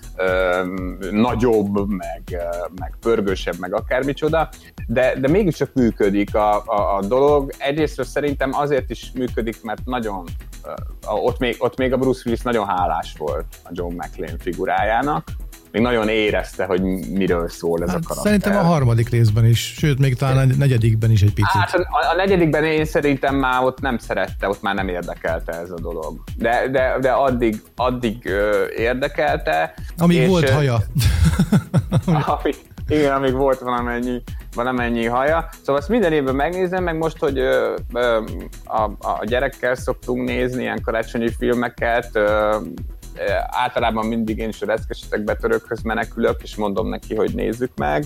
nagyobb, 1.11 1.87
meg, 1.87 2.37
meg 2.79 2.95
pörgősebb, 2.99 3.59
meg 3.59 3.73
akármicsoda, 3.73 4.49
de, 4.87 5.13
de 5.19 5.27
mégiscsak 5.27 5.73
működik 5.73 6.35
a, 6.35 6.63
a, 6.65 6.97
a 6.97 7.01
dolog. 7.01 7.51
Egyrészt 7.57 8.03
szerintem 8.03 8.53
azért 8.53 8.89
is 8.89 9.11
működik, 9.15 9.63
mert 9.63 9.85
nagyon 9.85 10.25
ott 11.05 11.39
még, 11.39 11.55
ott 11.59 11.77
még 11.77 11.93
a 11.93 11.97
Bruce 11.97 12.21
Willis 12.25 12.41
nagyon 12.41 12.67
hálás 12.67 13.15
volt 13.17 13.45
a 13.63 13.69
John 13.71 13.93
McClane 13.93 14.37
figurájának, 14.39 15.27
még 15.71 15.81
nagyon 15.81 16.09
érezte, 16.09 16.65
hogy 16.65 16.81
miről 17.11 17.49
szól 17.49 17.83
ez 17.83 17.89
hát 17.89 17.97
a 17.97 18.07
karakter. 18.07 18.31
Szerintem 18.31 18.65
a 18.65 18.67
harmadik 18.67 19.09
részben 19.09 19.45
is, 19.45 19.73
sőt, 19.77 19.99
még 19.99 20.15
talán 20.15 20.49
a 20.49 20.53
negyedikben 20.57 21.11
is 21.11 21.21
egy 21.21 21.33
picit. 21.33 21.51
Hát 21.51 21.73
a, 21.73 21.87
a 22.11 22.15
negyedikben 22.15 22.63
én 22.63 22.85
szerintem 22.85 23.35
már 23.35 23.63
ott 23.63 23.79
nem 23.79 23.97
szerette, 23.97 24.47
ott 24.47 24.61
már 24.61 24.75
nem 24.75 24.87
érdekelte 24.87 25.51
ez 25.51 25.71
a 25.71 25.79
dolog. 25.79 26.23
De, 26.37 26.67
de, 26.71 26.97
de 27.01 27.11
addig, 27.11 27.61
addig 27.75 28.31
érdekelte. 28.77 29.73
Amíg 29.97 30.17
és, 30.17 30.27
volt 30.27 30.49
haja. 30.49 30.77
amíg, 32.41 32.55
igen, 32.87 33.13
amíg 33.13 33.33
volt 33.33 33.59
valamennyi, 33.59 34.23
valamennyi 34.55 35.05
haja. 35.05 35.49
Szóval 35.59 35.75
azt 35.75 35.89
minden 35.89 36.13
évben 36.13 36.35
megnézem, 36.35 36.83
meg 36.83 36.97
most, 36.97 37.17
hogy 37.17 37.37
ö, 37.37 37.75
ö, 37.93 38.21
a, 38.65 38.81
a 38.83 39.23
gyerekkel 39.23 39.75
szoktunk 39.75 40.27
nézni 40.27 40.61
ilyen 40.61 40.81
karácsonyi 40.81 41.29
filmeket, 41.29 42.09
ö, 42.13 42.55
általában 43.47 44.05
mindig 44.05 44.37
én 44.37 44.49
is 44.49 44.61
a 44.61 44.65
reszkesetek 44.65 45.23
betörőkhöz 45.23 45.81
menekülök, 45.81 46.39
és 46.43 46.55
mondom 46.55 46.89
neki, 46.89 47.15
hogy 47.15 47.35
nézzük 47.35 47.71
meg, 47.75 48.03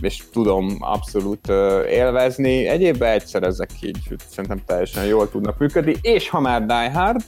és 0.00 0.22
tudom 0.32 0.76
abszolút 0.78 1.48
élvezni. 1.88 2.66
Egyébben 2.66 3.12
egyszer 3.12 3.42
ezek 3.42 3.70
így 3.80 4.16
szerintem 4.30 4.62
teljesen 4.66 5.04
jól 5.04 5.30
tudnak 5.30 5.58
működni, 5.58 5.94
és 6.00 6.28
ha 6.28 6.40
már 6.40 6.66
Die 6.66 6.92
Hard, 6.92 7.20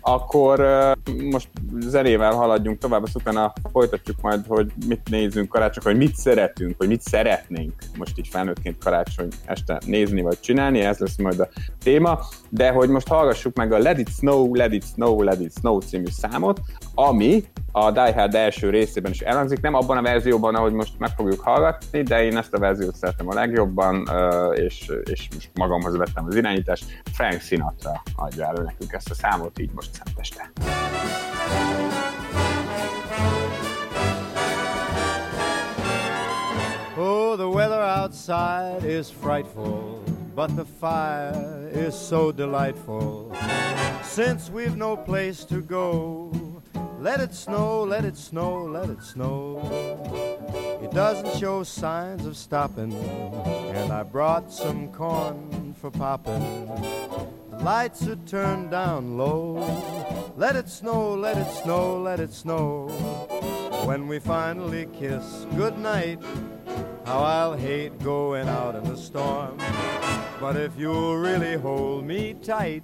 akkor 0.00 0.60
most 1.30 1.48
zenével 1.78 2.32
haladjunk 2.32 2.78
tovább, 2.78 3.02
azt 3.02 3.16
utána 3.16 3.52
folytatjuk 3.72 4.20
majd, 4.20 4.44
hogy 4.48 4.72
mit 4.86 5.08
nézzünk 5.10 5.48
karácsony, 5.48 5.82
hogy 5.82 5.96
mit 5.96 6.16
szeretünk, 6.16 6.74
hogy 6.78 6.88
mit 6.88 7.02
szeretnénk 7.02 7.72
most 7.98 8.18
így 8.18 8.28
felnőttként 8.28 8.78
karácsony 8.78 9.28
este 9.44 9.80
nézni 9.86 10.22
vagy 10.22 10.40
csinálni, 10.40 10.80
ez 10.80 10.98
lesz 10.98 11.16
majd 11.16 11.40
a 11.40 11.48
téma, 11.84 12.18
de 12.48 12.70
hogy 12.70 12.88
most 12.88 13.08
hallgassuk 13.08 13.56
meg 13.56 13.72
a 13.72 13.78
Let 13.78 13.98
It 13.98 14.08
Snow, 14.08 14.54
Let 14.54 14.72
It 14.72 14.84
Snow, 14.84 15.22
Let 15.22 15.40
It 15.40 15.52
Snow 15.58 15.80
című 15.80 16.10
számot, 16.10 16.60
ami 16.94 17.44
a 17.78 17.90
Die 17.90 18.12
Hard 18.14 18.34
első 18.34 18.70
részében 18.70 19.10
is 19.10 19.20
elhangzik, 19.20 19.60
nem 19.60 19.74
abban 19.74 19.96
a 19.96 20.02
verzióban, 20.02 20.54
ahogy 20.54 20.72
most 20.72 20.98
meg 20.98 21.10
fogjuk 21.16 21.40
hallgatni, 21.40 22.02
de 22.02 22.24
én 22.24 22.36
ezt 22.36 22.54
a 22.54 22.58
verziót 22.58 22.96
szeretem 22.96 23.28
a 23.28 23.34
legjobban, 23.34 24.08
és, 24.54 24.92
és 25.04 25.28
most 25.34 25.50
magamhoz 25.54 25.96
vettem 25.96 26.24
az 26.26 26.34
irányítást. 26.34 26.84
Frank 27.12 27.40
Sinatra 27.40 28.02
adja 28.16 28.46
elő 28.46 28.62
nekünk 28.62 28.92
ezt 28.92 29.10
a 29.10 29.14
számot, 29.14 29.58
így 29.58 29.70
most 29.74 29.90
szenteste. 29.92 30.50
Oh, 36.98 37.36
the 37.36 37.46
weather 37.46 37.80
outside 38.02 38.98
is 38.98 39.06
frightful, 39.20 40.02
but 40.34 40.50
the 40.54 40.64
fire 40.80 41.86
is 41.86 41.94
so 42.08 42.32
delightful. 42.32 43.30
Since 44.02 44.50
we've 44.50 44.76
no 44.76 44.96
place 44.96 45.44
to 45.44 45.60
go, 45.60 46.30
Let 46.98 47.20
it 47.20 47.34
snow, 47.34 47.84
let 47.84 48.04
it 48.04 48.16
snow, 48.16 48.64
let 48.64 48.88
it 48.88 49.02
snow. 49.02 49.60
It 50.82 50.90
doesn't 50.92 51.38
show 51.38 51.62
signs 51.62 52.24
of 52.24 52.36
stopping, 52.36 52.92
and 52.92 53.92
I 53.92 54.02
brought 54.02 54.52
some 54.52 54.88
corn 54.92 55.74
for 55.80 55.90
popping. 55.90 56.40
The 57.50 57.58
lights 57.58 58.06
are 58.06 58.16
turned 58.26 58.70
down 58.70 59.18
low. 59.18 60.32
Let 60.36 60.56
it 60.56 60.68
snow, 60.68 61.14
let 61.14 61.36
it 61.36 61.50
snow, 61.62 62.00
let 62.00 62.18
it 62.18 62.32
snow. 62.32 62.88
When 63.84 64.08
we 64.08 64.18
finally 64.18 64.86
kiss 64.86 65.46
goodnight, 65.54 66.20
how 67.04 67.20
I'll 67.20 67.56
hate 67.56 67.98
going 68.02 68.48
out 68.48 68.74
in 68.74 68.84
the 68.84 68.96
storm. 68.96 69.58
But 70.40 70.56
if 70.56 70.76
you'll 70.76 71.16
really 71.16 71.56
hold 71.56 72.04
me 72.04 72.34
tight, 72.42 72.82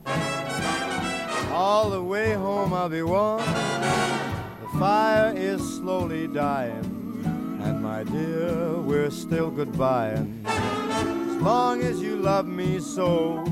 all 1.53 1.91
the 1.91 2.03
way 2.03 2.33
home 2.33 2.73
I'll 2.73 2.89
be 2.89 3.03
warm. 3.03 3.39
The 3.39 4.79
fire 4.79 5.35
is 5.37 5.61
slowly 5.77 6.27
dying, 6.27 7.21
and 7.63 7.83
my 7.83 8.05
dear, 8.05 8.79
we're 8.79 9.11
still 9.11 9.51
goodbying. 9.51 10.45
As 10.47 11.43
long 11.43 11.83
as 11.83 12.01
you 12.01 12.17
love 12.17 12.47
me 12.47 12.81
so, 12.81 13.45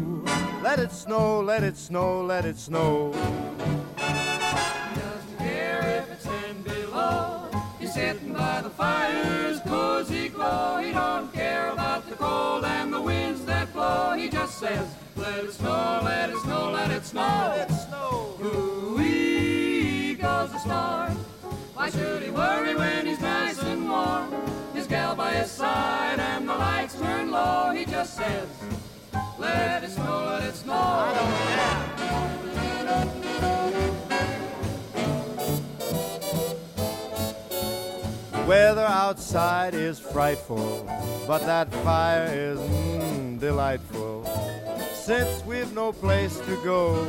let 0.63 0.79
it 0.79 0.93
snow, 0.93 1.41
let 1.41 1.63
it 1.63 1.77
snow, 1.77 2.23
let 2.23 2.45
it 2.45 2.57
snow. 2.57 3.13
He 3.97 5.01
doesn't 5.01 5.39
care 5.39 5.81
if 5.99 6.11
it's 6.13 6.25
ten 6.25 6.63
below. 6.63 7.51
He's 7.79 7.93
sitting 7.93 8.33
by 8.33 8.63
the 8.63 8.71
fire's 8.71 9.61
cozy 9.61 10.29
glow. 10.31 10.79
He 10.79 10.93
don't 10.93 11.33
care 11.35 11.71
about 11.71 12.09
the 12.09 12.15
cold 12.15 12.65
and 12.65 12.93
the 12.93 13.01
winds 13.01 13.45
that 13.45 13.73
blow. 13.73 14.15
He 14.17 14.29
just 14.31 14.59
says, 14.59 14.87
let 15.17 15.45
it 15.45 15.53
snow, 15.53 16.01
let 16.03 16.31
it 16.31 16.39
snow, 16.39 16.71
let 16.71 16.91
it 16.91 17.05
snow. 17.05 17.21
Let 17.21 17.71
it 17.71 17.75
snow. 17.75 17.90
Should 21.93 22.23
he 22.23 22.31
worry 22.31 22.75
when 22.75 23.07
he's 23.07 23.21
nice 23.21 23.61
and 23.63 23.89
warm? 23.89 24.33
His 24.75 24.87
gal 24.87 25.17
by 25.17 25.33
his 25.33 25.51
side 25.51 26.21
and 26.21 26.49
the 26.49 26.55
lights 26.55 26.95
turn 26.99 27.31
low. 27.31 27.73
He 27.73 27.85
just 27.85 28.17
says, 28.17 28.49
let 29.39 29.83
it 29.83 29.91
snow, 29.91 30.27
let 30.27 30.45
it 30.45 30.55
snow. 30.55 30.75
I 30.75 31.15
don't 31.15 31.35
care. 31.49 31.91
Weather 38.47 38.87
outside 38.87 39.75
is 39.75 39.99
frightful, 40.01 40.85
but 41.27 41.41
that 41.47 41.73
fire 41.85 42.27
is 42.27 42.59
mm, 42.59 43.39
delightful. 43.39 44.25
Since 44.93 45.45
we've 45.45 45.73
no 45.73 45.93
place 45.93 46.39
to 46.41 46.57
go, 46.65 47.07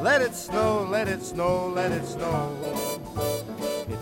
let 0.00 0.22
it 0.22 0.34
snow, 0.34 0.86
let 0.90 1.08
it 1.08 1.22
snow, 1.22 1.68
let 1.68 1.92
it 1.92 2.06
snow. 2.06 2.95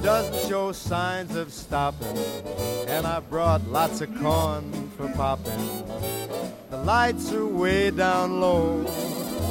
Doesn't 0.05 0.51
show 0.51 0.71
signs 0.73 1.35
of 1.35 1.51
stopping, 1.51 2.19
and 2.87 3.07
I 3.07 3.21
brought 3.21 3.67
lots 3.69 4.03
of 4.03 4.14
corn 4.21 4.90
for 4.99 5.09
popping. 5.14 5.83
The 6.69 6.77
lights 6.77 7.33
are 7.33 7.47
way 7.47 7.90
down 7.90 8.38
low, 8.38 8.85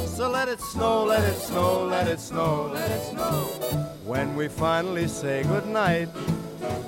so 0.06 0.30
let 0.30 0.48
it 0.48 0.60
snow, 0.60 1.06
let 1.06 1.24
it 1.24 1.40
snow, 1.40 1.86
let 1.86 2.06
it 2.06 2.20
snow, 2.20 2.70
let 2.72 2.88
it 2.88 3.02
snow. 3.02 3.32
When 4.04 4.36
we 4.36 4.46
finally 4.46 5.08
say 5.08 5.42
goodnight, 5.42 6.08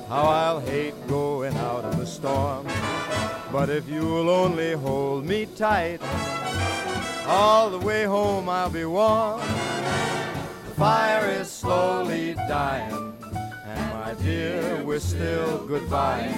how 0.08 0.26
I'll 0.28 0.60
hate 0.60 0.94
going 1.08 1.56
out 1.56 1.92
in 1.92 1.98
the 1.98 2.06
storm. 2.06 2.68
But 3.50 3.68
if 3.68 3.88
you'll 3.88 4.30
only 4.30 4.74
hold 4.74 5.26
me 5.26 5.46
tight, 5.56 6.00
all 7.26 7.70
the 7.70 7.80
way 7.80 8.04
home 8.04 8.48
I'll 8.48 8.70
be 8.70 8.84
warm. 8.84 9.40
The 9.40 10.74
fire 10.76 11.28
is 11.30 11.50
slowly 11.50 12.34
dying, 12.34 13.05
my 14.06 14.14
dear, 14.22 14.84
we're 14.84 15.00
still 15.00 15.66
goodbye. 15.66 16.30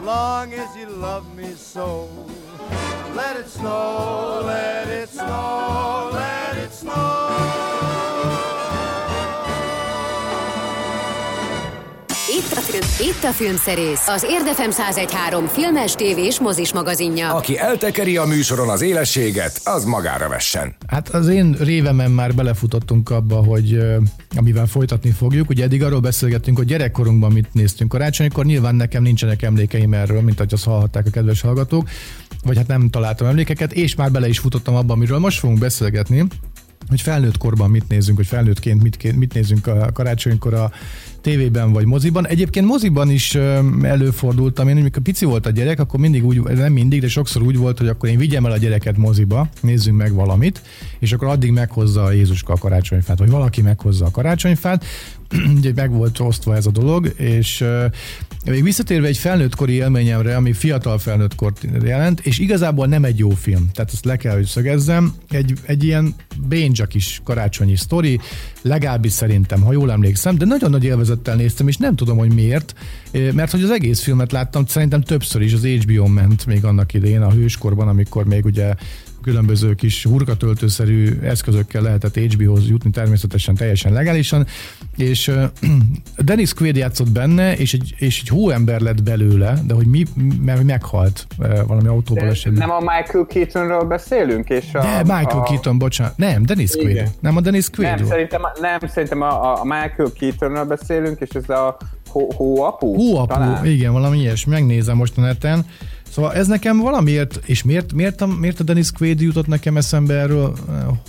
Long 0.00 0.52
as 0.54 0.76
you 0.76 0.86
love 0.86 1.26
me 1.36 1.54
so, 1.54 2.08
let 3.16 3.34
it 3.34 3.48
snow, 3.48 4.42
let 4.46 4.86
it 4.86 5.08
snow, 5.08 6.10
let 6.12 6.56
it 6.58 6.72
snow. 6.72 7.31
Itt 12.74 13.22
a, 13.22 13.32
filmszerész, 13.32 14.06
az 14.06 14.26
Érdefem 14.28 14.70
1013 14.70 15.46
filmes, 15.46 15.94
tévés, 15.94 16.40
mozis 16.40 16.72
magazinja. 16.72 17.34
Aki 17.34 17.58
eltekeri 17.58 18.16
a 18.16 18.24
műsoron 18.24 18.68
az 18.68 18.82
élességet, 18.82 19.60
az 19.64 19.84
magára 19.84 20.28
vessen. 20.28 20.74
Hát 20.86 21.08
az 21.08 21.28
én 21.28 21.56
révemen 21.60 22.10
már 22.10 22.34
belefutottunk 22.34 23.10
abba, 23.10 23.36
hogy 23.36 23.78
amivel 24.36 24.66
folytatni 24.66 25.10
fogjuk. 25.10 25.48
Ugye 25.48 25.64
eddig 25.64 25.82
arról 25.82 26.00
beszélgettünk, 26.00 26.56
hogy 26.56 26.66
gyerekkorunkban 26.66 27.32
mit 27.32 27.48
néztünk 27.52 27.90
karácsonykor. 27.90 28.44
Nyilván 28.44 28.74
nekem 28.74 29.02
nincsenek 29.02 29.42
emlékeim 29.42 29.94
erről, 29.94 30.20
mint 30.20 30.40
ahogy 30.40 30.52
azt 30.52 30.64
hallhatták 30.64 31.06
a 31.06 31.10
kedves 31.10 31.40
hallgatók, 31.40 31.88
vagy 32.44 32.56
hát 32.56 32.66
nem 32.66 32.90
találtam 32.90 33.26
emlékeket, 33.26 33.72
és 33.72 33.94
már 33.94 34.10
bele 34.10 34.28
is 34.28 34.38
futottam 34.38 34.74
abba, 34.74 34.92
amiről 34.92 35.18
most 35.18 35.38
fogunk 35.38 35.58
beszélgetni 35.58 36.26
hogy 36.88 37.00
felnőtt 37.00 37.38
korban 37.38 37.70
mit 37.70 37.88
nézünk, 37.88 38.16
hogy 38.16 38.26
felnőttként 38.26 38.82
mit, 38.82 39.16
mit 39.16 39.34
nézünk 39.34 39.66
a 39.66 39.90
karácsonykor 39.92 40.54
a 40.54 40.70
tévében 41.20 41.72
vagy 41.72 41.84
moziban. 41.84 42.26
Egyébként 42.26 42.66
moziban 42.66 43.10
is 43.10 43.34
előfordultam, 43.82 44.68
én 44.68 44.76
amikor 44.76 45.02
pici 45.02 45.24
volt 45.24 45.46
a 45.46 45.50
gyerek, 45.50 45.80
akkor 45.80 46.00
mindig 46.00 46.24
úgy, 46.24 46.40
nem 46.40 46.72
mindig, 46.72 47.00
de 47.00 47.08
sokszor 47.08 47.42
úgy 47.42 47.56
volt, 47.56 47.78
hogy 47.78 47.88
akkor 47.88 48.08
én 48.08 48.18
vigyem 48.18 48.46
el 48.46 48.52
a 48.52 48.56
gyereket 48.56 48.96
moziba, 48.96 49.48
nézzünk 49.60 49.96
meg 49.96 50.14
valamit, 50.14 50.62
és 50.98 51.12
akkor 51.12 51.28
addig 51.28 51.50
meghozza 51.50 52.02
a 52.02 52.12
Jézuska 52.12 52.52
a 52.52 52.58
karácsonyfát, 52.58 53.18
vagy 53.18 53.30
valaki 53.30 53.62
meghozza 53.62 54.04
a 54.04 54.10
karácsonyfát, 54.10 54.84
ugye 55.58 55.72
meg 55.74 55.90
volt 55.90 56.20
osztva 56.20 56.56
ez 56.56 56.66
a 56.66 56.70
dolog, 56.70 57.12
és 57.16 57.64
még 58.44 58.62
visszatérve 58.62 59.06
egy 59.06 59.16
felnőttkori 59.16 59.72
élményemre, 59.72 60.36
ami 60.36 60.52
fiatal 60.52 60.98
felnőttkort 60.98 61.66
jelent, 61.84 62.20
és 62.20 62.38
igazából 62.38 62.86
nem 62.86 63.04
egy 63.04 63.18
jó 63.18 63.30
film, 63.30 63.70
tehát 63.72 63.92
ezt 63.92 64.04
le 64.04 64.16
kell, 64.16 64.34
hogy 64.34 64.44
szögezzem, 64.44 65.14
egy, 65.30 65.52
egy 65.62 65.84
ilyen 65.84 66.14
bénzsak 66.48 66.94
is 66.94 67.20
karácsonyi 67.24 67.76
sztori, 67.76 68.20
legalábbis 68.62 69.12
szerintem, 69.12 69.60
ha 69.60 69.72
jól 69.72 69.90
emlékszem, 69.90 70.38
de 70.38 70.44
nagyon 70.44 70.70
nagy 70.70 70.84
élvezettel 70.84 71.36
néztem, 71.36 71.68
és 71.68 71.76
nem 71.76 71.96
tudom, 71.96 72.18
hogy 72.18 72.34
miért, 72.34 72.74
mert 73.32 73.50
hogy 73.50 73.62
az 73.62 73.70
egész 73.70 74.00
filmet 74.00 74.32
láttam, 74.32 74.66
szerintem 74.66 75.00
többször 75.00 75.42
is 75.42 75.52
az 75.52 75.64
HBO-n 75.64 76.10
ment 76.10 76.46
még 76.46 76.64
annak 76.64 76.94
idején, 76.94 77.22
a 77.22 77.32
hőskorban, 77.32 77.88
amikor 77.88 78.24
még 78.24 78.44
ugye 78.44 78.74
különböző 79.22 79.74
kis 79.74 80.04
hurkatöltőszerű 80.04 81.18
eszközökkel 81.22 81.82
lehetett 81.82 82.16
HBO-hoz 82.16 82.68
jutni, 82.68 82.90
természetesen 82.90 83.54
teljesen 83.54 83.92
legálisan, 83.92 84.46
és 84.96 85.28
uh, 85.28 85.44
Dennis 86.28 86.54
Quaid 86.54 86.76
játszott 86.76 87.10
benne, 87.10 87.56
és 87.56 87.72
egy, 87.74 87.94
és 87.98 88.20
egy 88.20 88.28
hóember 88.28 88.80
lett 88.80 89.02
belőle, 89.02 89.58
de 89.66 89.74
hogy 89.74 89.86
mi, 89.86 90.04
mert 90.44 90.62
meghalt 90.62 91.26
uh, 91.38 91.66
valami 91.66 91.88
autóból 91.88 92.28
esetben. 92.28 92.68
Nem 92.68 92.76
a 92.76 92.80
Michael 92.80 93.26
Keatonról 93.26 93.84
beszélünk? 93.84 94.48
És 94.48 94.64
a, 94.72 94.80
de 94.80 94.98
Michael 94.98 95.38
a... 95.38 95.42
Keaton, 95.42 95.78
bocsánat. 95.78 96.16
Nem, 96.16 96.44
Dennis 96.46 96.70
Quaid. 96.70 96.90
Igen. 96.90 97.08
Nem 97.20 97.36
a 97.36 97.40
Dennis 97.40 97.70
Quaid. 97.70 97.96
Nem, 97.96 98.06
szerintem, 98.06 98.40
nem, 98.60 98.78
szerintem 98.88 99.22
a, 99.22 99.60
a 99.60 99.64
Michael 99.64 100.12
Keatonról 100.18 100.64
beszélünk, 100.64 101.20
és 101.20 101.30
ez 101.30 101.48
a 101.48 101.76
hóapu? 102.12 102.94
Hóapu, 102.94 103.64
igen, 103.64 103.92
valami 103.92 104.18
ilyes. 104.18 104.44
Megnézem 104.44 104.96
most 104.96 105.18
a 105.18 105.20
neten. 105.20 105.66
Szóval 106.12 106.34
ez 106.34 106.46
nekem 106.46 106.78
valamiért, 106.78 107.40
és 107.46 107.62
miért, 107.62 107.92
miért, 107.92 108.20
a, 108.20 108.26
miért 108.26 108.60
a 108.60 108.64
Dennis 108.64 108.90
Quaid 108.92 109.20
jutott 109.20 109.46
nekem 109.46 109.76
eszembe 109.76 110.14
erről? 110.14 110.56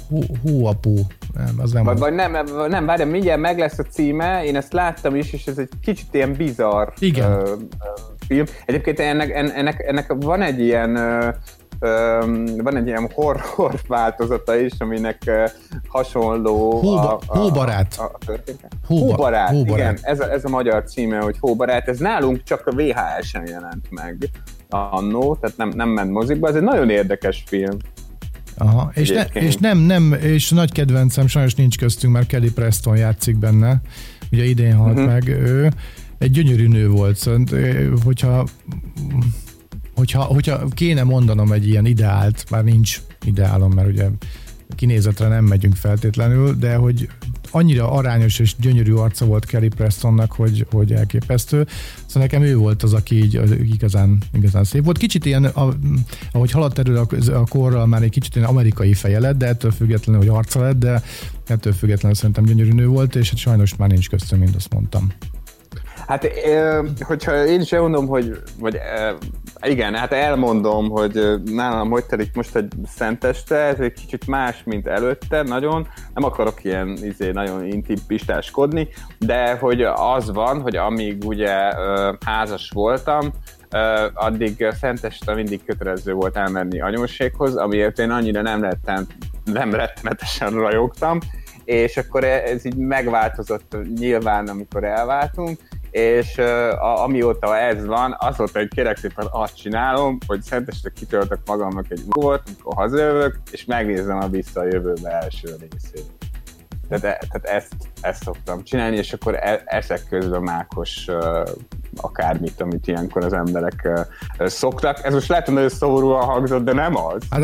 Hó, 0.09 0.21
hóapó. 0.41 1.07
Nem, 1.35 1.55
az 1.57 1.71
nem 1.71 1.83
vagy, 1.83 1.97
vagy 1.97 2.13
nem, 2.13 2.37
nem, 2.67 2.85
várjam, 2.85 3.09
mindjárt 3.09 3.39
meg 3.39 3.59
lesz 3.59 3.79
a 3.79 3.83
címe, 3.83 4.43
én 4.45 4.55
ezt 4.55 4.73
láttam 4.73 5.15
is, 5.15 5.33
és 5.33 5.45
ez 5.45 5.57
egy 5.57 5.69
kicsit 5.81 6.07
ilyen 6.11 6.33
bizarr 6.33 6.87
Igen. 6.99 7.31
Uh, 7.31 7.49
film. 8.27 8.45
Egyébként 8.65 8.99
ennek, 8.99 9.29
ennek, 9.29 9.83
ennek 9.87 10.13
van 10.19 10.41
egy 10.41 10.59
ilyen 10.59 10.97
van 12.57 12.75
egy 12.75 12.87
ilyen 12.87 13.09
horror 13.13 13.79
változata 13.87 14.55
is, 14.55 14.71
aminek 14.77 15.31
hasonló 15.87 16.71
Hóba, 16.71 17.17
a, 17.17 17.19
a, 17.25 17.37
Hóbarát. 17.37 17.95
A, 17.97 18.03
a 18.03 18.39
Hóba, 18.85 19.05
Hóbarát, 19.05 19.49
Hóbarát, 19.49 19.77
igen, 19.77 19.97
ez 20.01 20.19
a, 20.19 20.31
ez 20.31 20.45
a 20.45 20.49
magyar 20.49 20.83
címe, 20.83 21.17
hogy 21.17 21.35
Hóbarát, 21.39 21.87
ez 21.87 21.99
nálunk 21.99 22.43
csak 22.43 22.67
a 22.67 22.71
VHS-en 22.71 23.47
jelent 23.47 23.87
meg 23.89 24.29
annó, 24.69 25.35
tehát 25.35 25.57
nem, 25.57 25.69
nem 25.69 25.89
ment 25.89 26.11
mozikba, 26.11 26.47
ez 26.47 26.55
egy 26.55 26.61
nagyon 26.61 26.89
érdekes 26.89 27.43
film. 27.47 27.77
Aha, 28.57 28.91
és, 28.93 29.09
ne, 29.09 29.23
és 29.23 29.55
nem, 29.55 29.77
nem, 29.77 30.13
és 30.21 30.49
nagy 30.49 30.71
kedvencem, 30.71 31.27
sajnos 31.27 31.55
nincs 31.55 31.77
köztünk, 31.77 32.13
mert 32.13 32.27
Kelly 32.27 32.51
Preston 32.51 32.97
játszik 32.97 33.37
benne, 33.37 33.81
ugye 34.31 34.43
idén 34.43 34.75
halt 34.75 34.93
uh-huh. 34.93 35.11
meg 35.11 35.27
ő, 35.27 35.71
egy 36.17 36.31
gyönyörű 36.31 36.67
nő 36.67 36.89
volt, 36.89 37.15
szóval, 37.15 37.43
hogyha 38.03 38.45
hogyha, 39.95 40.23
hogyha 40.23 40.67
kéne 40.67 41.03
mondanom 41.03 41.51
egy 41.51 41.67
ilyen 41.67 41.85
ideált, 41.85 42.49
már 42.49 42.63
nincs 42.63 43.01
ideálom, 43.25 43.71
mert 43.71 43.87
ugye 43.87 44.07
kinézetre 44.75 45.27
nem 45.27 45.45
megyünk 45.45 45.75
feltétlenül, 45.75 46.55
de 46.55 46.75
hogy 46.75 47.09
annyira 47.51 47.91
arányos 47.91 48.39
és 48.39 48.55
gyönyörű 48.59 48.93
arca 48.93 49.25
volt 49.25 49.45
Kelly 49.45 49.67
Prestonnak, 49.67 50.31
hogy, 50.31 50.65
hogy 50.71 50.91
elképesztő. 50.91 51.67
Szóval 52.05 52.21
nekem 52.23 52.41
ő 52.41 52.55
volt 52.55 52.83
az, 52.83 52.93
aki 52.93 53.23
így 53.23 53.41
igazán, 53.73 54.17
igazán 54.33 54.63
szép 54.63 54.83
volt. 54.83 54.97
Kicsit 54.97 55.25
ilyen, 55.25 55.45
a, 55.45 55.73
ahogy 56.31 56.51
haladt 56.51 56.79
erről 56.79 56.97
a, 56.97 57.31
a 57.33 57.45
korral, 57.49 57.85
már 57.85 58.01
egy 58.01 58.09
kicsit 58.09 58.35
ilyen 58.35 58.47
amerikai 58.47 58.93
feje 58.93 59.19
lett, 59.19 59.37
de 59.37 59.47
ettől 59.47 59.71
függetlenül, 59.71 60.21
hogy 60.21 60.37
arca 60.37 60.61
lett, 60.61 60.77
de 60.77 61.01
ettől 61.47 61.73
függetlenül 61.73 62.17
szerintem 62.17 62.43
gyönyörű 62.43 62.71
nő 62.71 62.87
volt, 62.87 63.15
és 63.15 63.29
hát 63.29 63.37
sajnos 63.37 63.75
már 63.75 63.89
nincs 63.89 64.09
köztünk, 64.09 64.41
mint 64.41 64.55
azt 64.55 64.73
mondtam. 64.73 65.11
Hát, 66.07 66.27
hogyha 66.99 67.45
én 67.45 67.61
is 67.61 67.71
elmondom, 67.71 68.07
hogy, 68.07 68.41
vagy 68.59 68.77
igen, 69.63 69.95
hát 69.95 70.11
elmondom, 70.11 70.89
hogy 70.89 71.41
nálam 71.45 71.89
hogy 71.89 72.05
telik 72.05 72.35
most 72.35 72.55
egy 72.55 72.73
szenteste, 72.85 73.55
ez 73.55 73.79
egy 73.79 73.93
kicsit 73.93 74.27
más, 74.27 74.63
mint 74.65 74.87
előtte, 74.87 75.41
nagyon. 75.41 75.87
Nem 76.13 76.23
akarok 76.23 76.63
ilyen 76.63 76.97
izé, 77.01 77.31
nagyon 77.31 77.65
intim 77.65 77.97
pistáskodni, 78.07 78.87
de 79.19 79.57
hogy 79.57 79.81
az 79.81 80.31
van, 80.31 80.61
hogy 80.61 80.75
amíg 80.75 81.25
ugye 81.25 81.55
házas 82.25 82.69
voltam, 82.73 83.31
addig 84.13 84.67
szenteste 84.79 85.33
mindig 85.33 85.63
kötelező 85.65 86.13
volt 86.13 86.37
elmenni 86.37 86.81
anyóséghoz, 86.81 87.55
amiért 87.55 87.99
én 87.99 88.09
annyira 88.09 88.41
nem 88.41 88.61
lettem, 88.61 89.07
nem 89.43 89.73
rettenetesen 89.73 90.51
rajogtam, 90.51 91.19
és 91.63 91.97
akkor 91.97 92.23
ez 92.23 92.65
így 92.65 92.75
megváltozott 92.75 93.77
nyilván, 93.95 94.47
amikor 94.47 94.83
elváltunk, 94.83 95.59
és 95.93 96.37
uh, 96.37 97.01
amióta 97.03 97.57
ez 97.57 97.83
az 97.87 98.15
azóta, 98.17 98.59
hogy 98.59 98.67
kérek 98.67 98.97
szépen 98.97 99.27
azt 99.31 99.55
csinálom, 99.55 100.17
hogy 100.27 100.41
szenteste 100.41 100.89
kitöltök 100.89 101.39
magamnak 101.45 101.85
egy 101.89 102.01
volt, 102.07 102.41
amikor 102.47 102.73
hazajövök, 102.73 103.39
és 103.51 103.65
megnézem 103.65 104.17
a 104.17 104.27
visszajövőbe 104.27 105.09
első 105.09 105.55
részét. 105.59 106.05
Tehát, 106.89 107.03
e, 107.03 107.27
tehát 107.31 107.45
ezt, 107.61 107.73
ezt 108.01 108.23
szoktam 108.23 108.63
csinálni, 108.63 108.97
és 108.97 109.13
akkor 109.13 109.35
e, 109.35 109.61
eszek 109.65 110.01
közben 110.09 110.41
mákos 110.41 111.05
akármit, 111.95 112.61
amit 112.61 112.87
ilyenkor 112.87 113.23
az 113.23 113.33
emberek 113.33 113.89
szoktak. 114.39 114.99
Ez 115.03 115.13
most 115.13 115.27
lehet, 115.27 115.45
hogy 115.45 115.53
nagyon 115.53 115.69
szomorúan 115.69 116.25
hangzott, 116.25 116.63
de 116.63 116.73
nem 116.73 116.97
az. 116.97 117.21
Hát, 117.29 117.43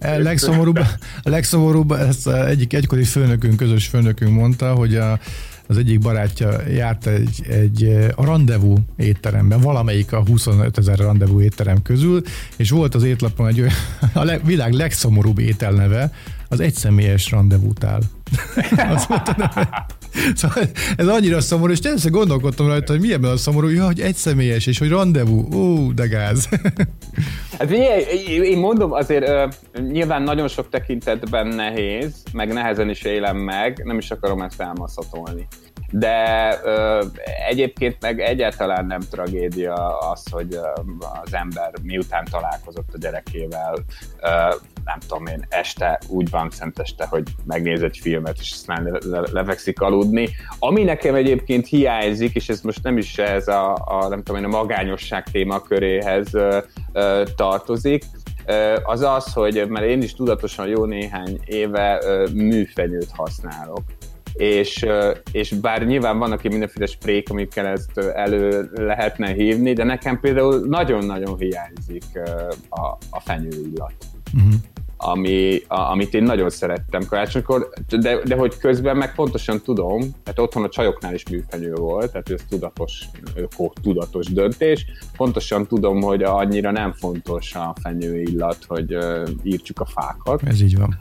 a 0.00 0.22
legszomorúbb, 0.22 0.78
a 1.22 1.28
legszomorúbb, 1.28 1.92
ezt 1.92 2.28
egyik 2.28 2.72
egykori 2.72 3.04
főnökünk, 3.04 3.56
közös 3.56 3.86
főnökünk 3.86 4.32
mondta, 4.32 4.74
hogy 4.74 4.96
a 4.96 5.18
az 5.68 5.76
egyik 5.76 5.98
barátja 5.98 6.68
járt 6.68 7.06
egy, 7.06 7.46
egy 7.48 8.08
a 8.14 8.24
rendezvú 8.24 8.76
étteremben, 8.96 9.60
valamelyik 9.60 10.12
a 10.12 10.22
25 10.26 10.78
ezer 10.78 10.98
rendezvú 10.98 11.40
étterem 11.40 11.82
közül, 11.82 12.22
és 12.56 12.70
volt 12.70 12.94
az 12.94 13.02
étlapon 13.02 13.46
egy 13.46 13.60
olyan, 13.60 13.72
a 14.30 14.38
világ 14.44 14.72
legszomorúbb 14.72 15.38
ételneve, 15.38 16.12
az 16.48 16.60
egyszemélyes 16.60 17.30
rendezvútál. 17.30 18.00
az 18.94 19.06
volt 19.06 19.28
a 19.28 19.34
neve. 19.36 19.86
Szóval 20.34 20.64
ez 20.96 21.06
annyira 21.06 21.40
szomorú, 21.40 21.72
és 21.72 21.78
tényleg 21.78 22.10
gondolkodtam 22.10 22.66
rajta, 22.66 22.92
hogy 22.92 23.00
milyen 23.00 23.24
a 23.24 23.36
szomorú, 23.36 23.68
ja, 23.68 23.84
hogy 23.84 24.14
személyes, 24.14 24.66
és 24.66 24.78
hogy 24.78 24.88
rendezvú, 24.88 25.48
ó, 25.54 25.92
de 25.92 26.06
gáz. 26.06 26.48
Hát 27.58 27.70
én 28.42 28.58
mondom, 28.58 28.92
azért 28.92 29.56
nyilván 29.90 30.22
nagyon 30.22 30.48
sok 30.48 30.68
tekintetben 30.68 31.46
nehéz, 31.46 32.22
meg 32.32 32.52
nehezen 32.52 32.90
is 32.90 33.02
élem 33.02 33.36
meg, 33.36 33.82
nem 33.84 33.98
is 33.98 34.10
akarom 34.10 34.40
ezt 34.40 34.60
elmaszatolni 34.60 35.46
de 35.90 36.50
ö, 36.64 37.04
egyébként 37.48 37.96
meg 38.00 38.20
egyáltalán 38.20 38.86
nem 38.86 39.00
tragédia 39.00 39.98
az, 39.98 40.22
hogy 40.30 40.58
az 41.24 41.34
ember 41.34 41.72
miután 41.82 42.24
találkozott 42.30 42.88
a 42.92 42.98
gyerekével, 42.98 43.74
ö, 44.20 44.28
nem 44.84 44.98
tudom 45.06 45.26
én, 45.26 45.46
este 45.48 46.00
úgy 46.08 46.30
van 46.30 46.50
szenteste, 46.50 47.06
hogy 47.06 47.22
megnéz 47.44 47.82
egy 47.82 47.98
filmet, 47.98 48.38
és 48.40 48.50
aztán 48.52 48.82
le, 48.82 48.98
le, 49.18 49.28
lefekszik 49.32 49.80
aludni. 49.80 50.28
Ami 50.58 50.82
nekem 50.82 51.14
egyébként 51.14 51.66
hiányzik, 51.66 52.34
és 52.34 52.48
ez 52.48 52.60
most 52.60 52.82
nem 52.82 52.98
is 52.98 53.18
ez 53.18 53.48
a, 53.48 53.74
a 53.84 54.08
nem 54.08 54.22
tudom 54.22 54.40
én, 54.40 54.46
a 54.46 54.56
magányosság 54.56 55.24
témaköréhez 55.30 56.34
ö, 56.34 56.58
ö, 56.92 57.22
tartozik, 57.36 58.04
az 58.82 59.00
az, 59.00 59.32
hogy 59.32 59.64
mert 59.68 59.86
én 59.86 60.02
is 60.02 60.14
tudatosan 60.14 60.66
jó 60.66 60.84
néhány 60.84 61.40
éve 61.44 62.02
műfenyőt 62.32 63.10
használok 63.12 63.82
és, 64.32 64.86
és 65.32 65.52
bár 65.52 65.86
nyilván 65.86 66.18
vannak 66.18 66.44
itt 66.44 66.50
mindenféle 66.50 66.86
sprék, 66.86 67.30
amikkel 67.30 67.66
ezt 67.66 67.98
elő 67.98 68.70
lehetne 68.74 69.32
hívni, 69.32 69.72
de 69.72 69.84
nekem 69.84 70.20
például 70.20 70.66
nagyon-nagyon 70.66 71.38
hiányzik 71.38 72.04
a, 72.68 72.86
a 73.10 73.20
fenyőillat. 73.20 73.94
Uh-huh 74.34 74.54
ami, 75.00 75.62
a, 75.68 75.80
amit 75.80 76.14
én 76.14 76.22
nagyon 76.22 76.50
szerettem 76.50 77.06
karácsonykor, 77.06 77.68
de, 77.88 78.18
de 78.24 78.36
hogy 78.36 78.56
közben 78.56 78.96
meg 78.96 79.14
pontosan 79.14 79.60
tudom, 79.60 80.00
tehát 80.00 80.38
otthon 80.38 80.64
a 80.64 80.68
csajoknál 80.68 81.14
is 81.14 81.28
műfenyő 81.28 81.74
volt, 81.74 82.10
tehát 82.10 82.30
ez 82.30 82.40
tudatos, 82.48 83.08
tudatos 83.82 84.26
döntés, 84.26 84.86
pontosan 85.16 85.66
tudom, 85.66 86.00
hogy 86.00 86.22
annyira 86.22 86.70
nem 86.70 86.92
fontos 86.92 87.54
a 87.54 87.74
fenyő 87.82 88.20
illat, 88.20 88.58
hogy 88.66 88.94
uh, 88.94 89.28
írtsuk 89.42 89.80
a 89.80 89.86
fákat. 89.86 90.42
Ez 90.42 90.60
így 90.60 90.78
van. 90.78 90.98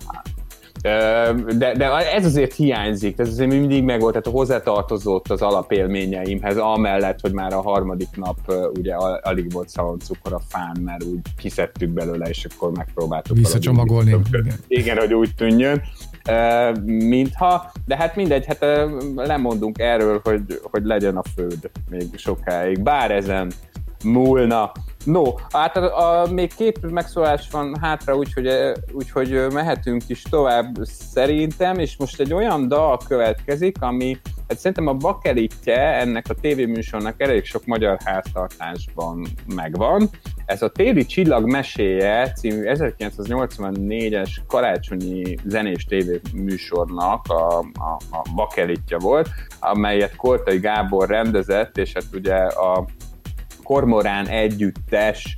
De, 0.82 1.74
de 1.78 2.13
ez 2.13 2.26
azért 2.26 2.54
hiányzik, 2.54 3.20
ez 3.20 3.28
azért 3.28 3.50
mindig 3.50 3.84
megvolt, 3.84 4.13
tehát 4.13 4.38
hozzátartozott 4.38 5.30
az 5.30 5.42
alapélményeimhez, 5.42 6.58
amellett, 6.58 7.22
hogy 7.22 7.34
már 7.34 7.54
a 7.54 7.62
harmadik 7.62 8.10
nap 8.16 8.54
ugye 8.74 8.96
alig 9.22 9.52
volt 9.52 9.70
cukor 10.00 10.34
a 10.34 10.42
fán, 10.48 10.78
mert 10.84 11.04
úgy 11.04 11.20
kiszedtük 11.38 11.90
belőle, 11.90 12.30
és 12.30 12.48
akkor 12.54 12.72
megpróbáltuk 12.72 13.38
visszacsomagolni. 13.38 14.16
Igen. 14.32 14.54
igen, 14.68 14.98
hogy 14.98 15.13
úgy 15.13 15.30
tűnjön 15.36 15.82
mintha, 16.86 17.72
de 17.86 17.96
hát 17.96 18.16
mindegy, 18.16 18.46
hát 18.46 18.66
lemondunk 19.16 19.80
erről, 19.80 20.22
hogy, 20.24 20.42
hogy 20.62 20.86
legyen 20.86 21.18
a 21.18 21.24
föld 21.36 21.70
még 21.90 22.10
sokáig, 22.16 22.84
bár 22.84 23.12
ezen 23.12 23.52
múlna. 24.04 24.72
No, 25.08 25.34
hát 25.50 25.78
a, 25.78 26.22
a, 26.22 26.32
még 26.32 26.54
két 26.56 26.91
megszólás 26.91 27.50
van 27.52 27.78
hátra, 27.82 28.15
úgyhogy, 28.15 28.50
úgyhogy 28.91 29.48
mehetünk 29.54 30.02
is 30.08 30.22
tovább 30.22 30.76
szerintem, 30.84 31.80
és 31.80 31.98
most 31.98 32.20
egy 32.20 32.34
olyan 32.34 32.67
dal 32.67 33.00
következik, 33.08 33.82
ami 33.82 34.17
hát 34.48 34.58
szerintem 34.58 34.88
a 34.88 34.93
bakelitje 34.93 35.76
ennek 35.76 36.26
a 36.30 36.34
tévéműsornak 36.34 37.22
elég 37.22 37.46
sok 37.46 37.65
magyar 37.65 37.98
háztartásban 38.04 39.28
megvan. 39.56 40.10
Ez 40.46 40.62
a 40.62 40.70
Téli 40.70 41.06
Csillag 41.06 41.50
meséje 41.50 42.32
című 42.32 42.62
1984-es 42.65 44.30
karácsonyi 44.48 45.38
zenés 45.46 45.86
tévéműsornak 45.86 47.26
a, 47.28 47.60
a, 47.60 47.98
a 48.12 48.22
bakelitja 48.36 48.98
volt, 48.98 49.30
amelyet 49.60 50.15
Kortai 50.15 50.60
Gábor 50.60 51.08
rendezett, 51.08 51.78
és 51.78 51.93
hát 51.93 52.06
ugye 52.13 52.36
a 52.36 52.86
Kormorán 53.68 54.28
együttes 54.28 55.36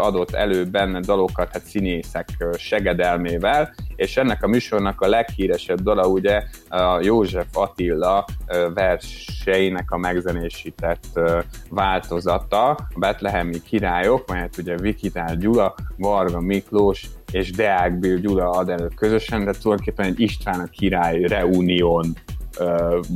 adott 0.00 0.34
elő 0.34 0.64
benne 0.64 1.00
dalokat, 1.00 1.52
hát 1.52 1.64
színészek 1.64 2.28
segedelmével, 2.56 3.74
és 3.96 4.16
ennek 4.16 4.42
a 4.42 4.46
műsornak 4.46 5.00
a 5.00 5.08
leghíresebb 5.08 5.80
dala 5.80 6.06
ugye 6.06 6.42
a 6.68 7.00
József 7.02 7.46
Attila 7.52 8.24
verseinek 8.74 9.90
a 9.90 9.96
megzenésített 9.96 11.20
változata, 11.68 12.68
a 12.68 12.98
Betlehemi 12.98 13.62
királyok, 13.62 14.28
melyet 14.28 14.56
ugye 14.56 14.76
Vikitál 14.76 15.36
Gyula, 15.36 15.74
Varga 15.96 16.40
Miklós 16.40 17.06
és 17.32 17.50
Deák 17.50 17.98
Bill 17.98 18.16
Gyula 18.16 18.50
ad 18.50 18.68
elő 18.68 18.88
közösen, 18.96 19.44
de 19.44 19.52
tulajdonképpen 19.52 20.06
egy 20.06 20.20
István 20.20 20.60
a 20.60 20.70
király 20.70 21.20
reunión 21.20 22.16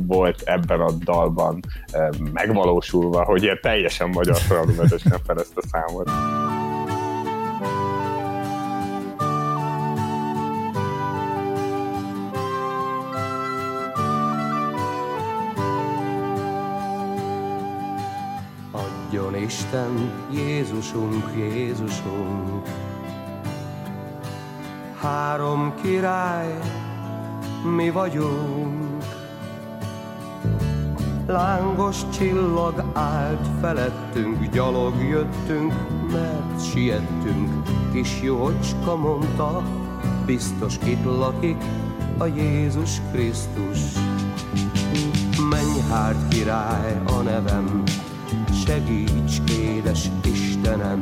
volt 0.07 0.41
ebben 0.41 0.79
a 0.79 0.91
dalban 0.91 1.59
megvalósulva, 2.33 3.23
hogy 3.23 3.43
ilyen 3.43 3.59
teljesen 3.61 4.09
magyar 4.09 4.37
fragmentesen 4.37 5.19
fel 5.25 5.39
ezt 5.45 5.57
a 5.57 5.61
számot. 5.67 6.09
Adjon 18.71 19.35
Isten, 19.35 20.11
Jézusunk, 20.31 21.23
Jézusunk, 21.35 22.67
három 25.01 25.73
király, 25.81 26.59
mi 27.75 27.89
vagyunk. 27.89 28.74
Lángos 31.27 32.09
csillag 32.17 32.83
állt 32.93 33.47
felettünk, 33.61 34.49
gyalog 34.51 34.93
jöttünk, 35.09 35.73
mert 36.11 36.71
siettünk. 36.71 37.49
Kis 37.93 38.21
jócska 38.21 38.95
mondta, 38.95 39.63
biztos 40.25 40.75
itt 40.83 41.03
lakik 41.03 41.63
a 42.17 42.25
Jézus 42.25 43.01
Krisztus. 43.11 43.79
Menj 45.49 45.79
hát 45.89 46.27
király 46.27 47.01
a 47.05 47.21
nevem, 47.21 47.83
segíts 48.65 49.41
édes 49.49 50.09
Istenem, 50.23 50.99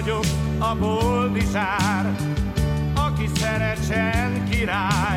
vagyok 0.00 0.24
a 0.58 0.74
boldizsár, 0.74 2.16
aki 2.94 3.28
szerecsen 3.34 4.48
király, 4.50 5.09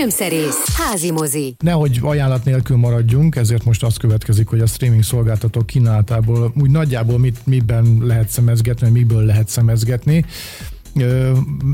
Filmszerész, 0.00 0.76
házi 0.76 1.10
mozi. 1.10 1.54
Nehogy 1.58 1.98
ajánlat 2.02 2.44
nélkül 2.44 2.76
maradjunk, 2.76 3.36
ezért 3.36 3.64
most 3.64 3.82
az 3.82 3.96
következik, 3.96 4.48
hogy 4.48 4.60
a 4.60 4.66
streaming 4.66 5.02
szolgáltatók 5.02 5.66
kínálatából 5.66 6.52
úgy 6.60 6.70
nagyjából 6.70 7.18
mit, 7.18 7.46
miben 7.46 7.96
lehet 8.00 8.28
szemezgetni, 8.28 8.88
miből 8.90 9.24
lehet 9.24 9.48
szemezgetni. 9.48 10.24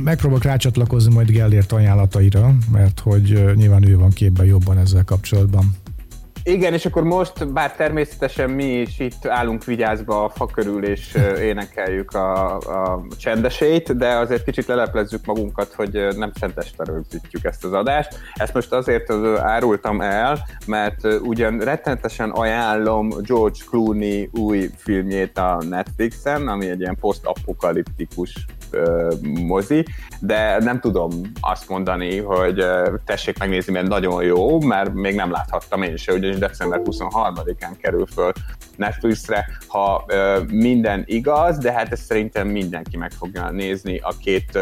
Megpróbálok 0.04 0.44
rácsatlakozni 0.44 1.14
majd 1.14 1.30
Gellért 1.30 1.72
ajánlataira, 1.72 2.54
mert 2.72 3.00
hogy 3.00 3.54
nyilván 3.54 3.88
ő 3.88 3.96
van 3.96 4.10
képben 4.10 4.46
jobban 4.46 4.78
ezzel 4.78 5.04
kapcsolatban. 5.04 5.76
Igen, 6.48 6.72
és 6.72 6.86
akkor 6.86 7.02
most, 7.02 7.52
bár 7.52 7.72
természetesen 7.72 8.50
mi 8.50 8.64
is 8.64 8.98
itt 8.98 9.26
állunk 9.26 9.64
vigyázba 9.64 10.24
a 10.24 10.28
fa 10.28 10.46
körül, 10.46 10.84
és 10.84 11.18
énekeljük 11.40 12.10
a, 12.10 12.56
a 12.56 13.06
csendesét, 13.18 13.96
de 13.96 14.08
azért 14.08 14.44
kicsit 14.44 14.66
leleplezzük 14.66 15.24
magunkat, 15.24 15.72
hogy 15.72 16.06
nem 16.16 16.32
csendesre 16.32 16.84
rögzítjük 16.84 17.44
ezt 17.44 17.64
az 17.64 17.72
adást. 17.72 18.18
Ezt 18.34 18.54
most 18.54 18.72
azért 18.72 19.10
árultam 19.38 20.00
el, 20.00 20.38
mert 20.66 21.04
ugyan 21.04 21.58
rettenetesen 21.58 22.30
ajánlom 22.30 23.08
George 23.20 23.58
Clooney 23.70 24.30
új 24.32 24.70
filmjét 24.76 25.38
a 25.38 25.62
Netflixen, 25.68 26.48
ami 26.48 26.68
egy 26.70 26.80
ilyen 26.80 26.96
posztapokaliptikus 27.00 28.46
mozi, 29.46 29.84
de 30.20 30.58
nem 30.58 30.80
tudom 30.80 31.20
azt 31.40 31.68
mondani, 31.68 32.18
hogy 32.18 32.64
tessék 33.04 33.38
megnézni, 33.38 33.72
mert 33.72 33.88
nagyon 33.88 34.22
jó, 34.22 34.60
mert 34.60 34.94
még 34.94 35.14
nem 35.14 35.30
láthattam 35.30 35.82
én 35.82 35.96
se, 35.96 36.12
ugyanis 36.12 36.38
december 36.38 36.80
23-án 36.84 37.76
kerül 37.80 38.06
föl 38.06 38.32
Netflixre, 38.76 39.46
ha 39.66 40.06
minden 40.50 41.02
igaz, 41.06 41.58
de 41.58 41.72
hát 41.72 41.92
ezt 41.92 42.04
szerintem 42.04 42.48
mindenki 42.48 42.96
meg 42.96 43.10
fogja 43.10 43.50
nézni 43.50 43.98
a 44.02 44.12
két 44.20 44.58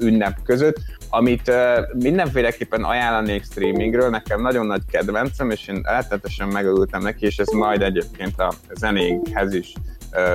ünnep 0.00 0.42
között. 0.44 0.76
Amit 1.10 1.52
mindenféleképpen 1.92 2.84
ajánlanék 2.84 3.44
streamingről, 3.44 4.10
nekem 4.10 4.40
nagyon 4.40 4.66
nagy 4.66 4.82
kedvencem, 4.90 5.50
és 5.50 5.68
én 5.68 5.80
rettetesen 5.82 6.48
megölültem 6.48 7.02
neki, 7.02 7.26
és 7.26 7.38
ez 7.38 7.48
majd 7.48 7.82
egyébként 7.82 8.40
a 8.40 8.52
zenénkhez 8.74 9.54
is 9.54 9.72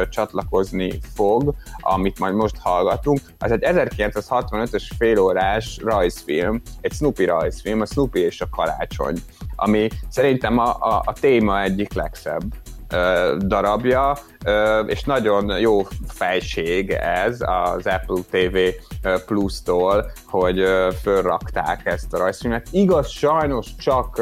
csatlakozni 0.10 1.00
fog, 1.16 1.54
amit 1.80 2.20
majd 2.20 2.34
most 2.34 2.58
hallgatunk. 2.58 3.20
Az 3.40 3.52
egy 3.52 3.64
1965-ös 3.66 4.90
félórás 4.98 5.80
rajzfilm, 5.84 6.62
egy 6.82 6.92
Snoopy 6.92 7.26
rajzfilm, 7.26 7.82
a 7.82 7.86
Snoopy 7.86 8.20
és 8.20 8.42
a 8.42 8.50
karácsony, 8.50 9.18
ami 9.56 9.88
szerintem 10.10 10.58
a, 10.58 10.78
a, 10.80 11.02
a 11.06 11.14
téma 11.14 11.62
egyik 11.62 11.94
legszebb 11.94 12.44
darabja, 13.38 14.18
és 14.88 15.04
nagyon 15.04 15.60
jó 15.60 15.82
fejség 16.08 16.92
ez 16.92 17.38
az 17.42 17.88
Apple 17.88 18.22
TV 18.30 18.58
Plus-tól, 19.26 20.12
hogy 20.26 20.64
fölrakták 21.02 21.86
ezt 21.86 22.14
a 22.14 22.18
rajzfilmet. 22.18 22.68
Igaz, 22.72 23.10
sajnos 23.10 23.76
csak 23.76 24.22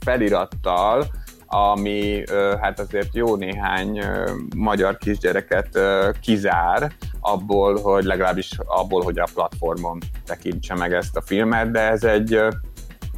felirattal, 0.00 1.06
ami 1.54 2.22
hát 2.60 2.80
azért 2.80 3.14
jó 3.14 3.36
néhány 3.36 4.04
magyar 4.56 4.96
kisgyereket 4.96 5.78
kizár 6.20 6.92
abból, 7.20 7.80
hogy 7.80 8.04
legalábbis 8.04 8.50
abból, 8.64 9.02
hogy 9.02 9.18
a 9.18 9.28
platformon 9.34 9.98
tekintse 10.24 10.74
meg 10.74 10.92
ezt 10.92 11.16
a 11.16 11.20
filmet, 11.20 11.70
de 11.70 11.80
ez 11.80 12.04
egy 12.04 12.40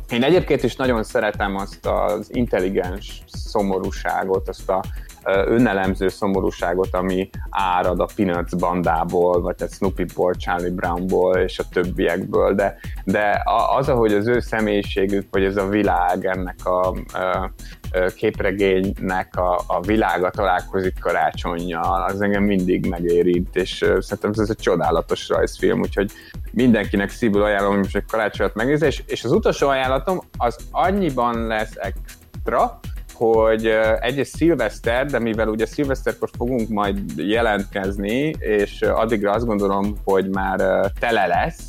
én 0.08 0.22
egyébként 0.22 0.62
is 0.62 0.76
nagyon 0.76 1.02
szeretem 1.02 1.56
azt 1.56 1.86
az 1.86 2.28
intelligens 2.32 3.22
szomorúságot, 3.26 4.48
azt 4.48 4.68
a 4.68 4.84
önelemző 5.24 6.08
szomorúságot, 6.08 6.94
ami 6.94 7.30
árad 7.50 8.00
a 8.00 8.08
Peanuts 8.16 8.56
bandából, 8.56 9.40
vagy 9.40 9.62
a 9.62 9.66
Snoopy-ból, 9.66 10.34
Charlie 10.34 10.70
Brownból 10.70 11.36
és 11.36 11.58
a 11.58 11.64
többiekből, 11.72 12.54
de, 12.54 12.78
de 13.04 13.42
az, 13.76 13.88
ahogy 13.88 14.12
az 14.12 14.26
ő 14.26 14.40
személyiségük, 14.40 15.26
vagy 15.30 15.44
ez 15.44 15.56
a 15.56 15.68
világ 15.68 16.24
ennek 16.24 16.66
a, 16.66 16.94
képregénynek 18.14 19.36
a, 19.36 19.60
a 19.66 19.80
világa 19.80 20.30
találkozik 20.30 21.00
karácsonyjal, 21.00 22.04
az 22.04 22.20
engem 22.20 22.42
mindig 22.42 22.86
megérint, 22.86 23.56
és 23.56 23.84
szerintem 23.98 24.30
ez 24.36 24.50
egy 24.50 24.56
csodálatos 24.56 25.28
rajzfilm, 25.28 25.80
úgyhogy 25.80 26.12
mindenkinek 26.52 27.10
szívül 27.10 27.42
ajánlom, 27.42 27.70
hogy 27.70 27.82
most 27.82 27.96
egy 27.96 28.04
karácsonyat 28.10 28.54
megnézni, 28.54 28.86
és, 28.86 29.02
és 29.06 29.24
az 29.24 29.32
utolsó 29.32 29.68
ajánlatom 29.68 30.20
az 30.38 30.56
annyiban 30.70 31.46
lesz 31.46 31.76
extra, 31.76 32.80
hogy 33.14 33.66
egy 34.00 34.24
szilveszter, 34.24 35.06
de 35.06 35.18
mivel 35.18 35.48
ugye 35.48 35.66
szilveszterkor 35.66 36.30
fogunk 36.36 36.68
majd 36.68 36.98
jelentkezni, 37.16 38.34
és 38.38 38.82
addigra 38.82 39.30
azt 39.30 39.46
gondolom, 39.46 39.96
hogy 40.04 40.28
már 40.28 40.90
tele 41.00 41.26
lesz, 41.26 41.68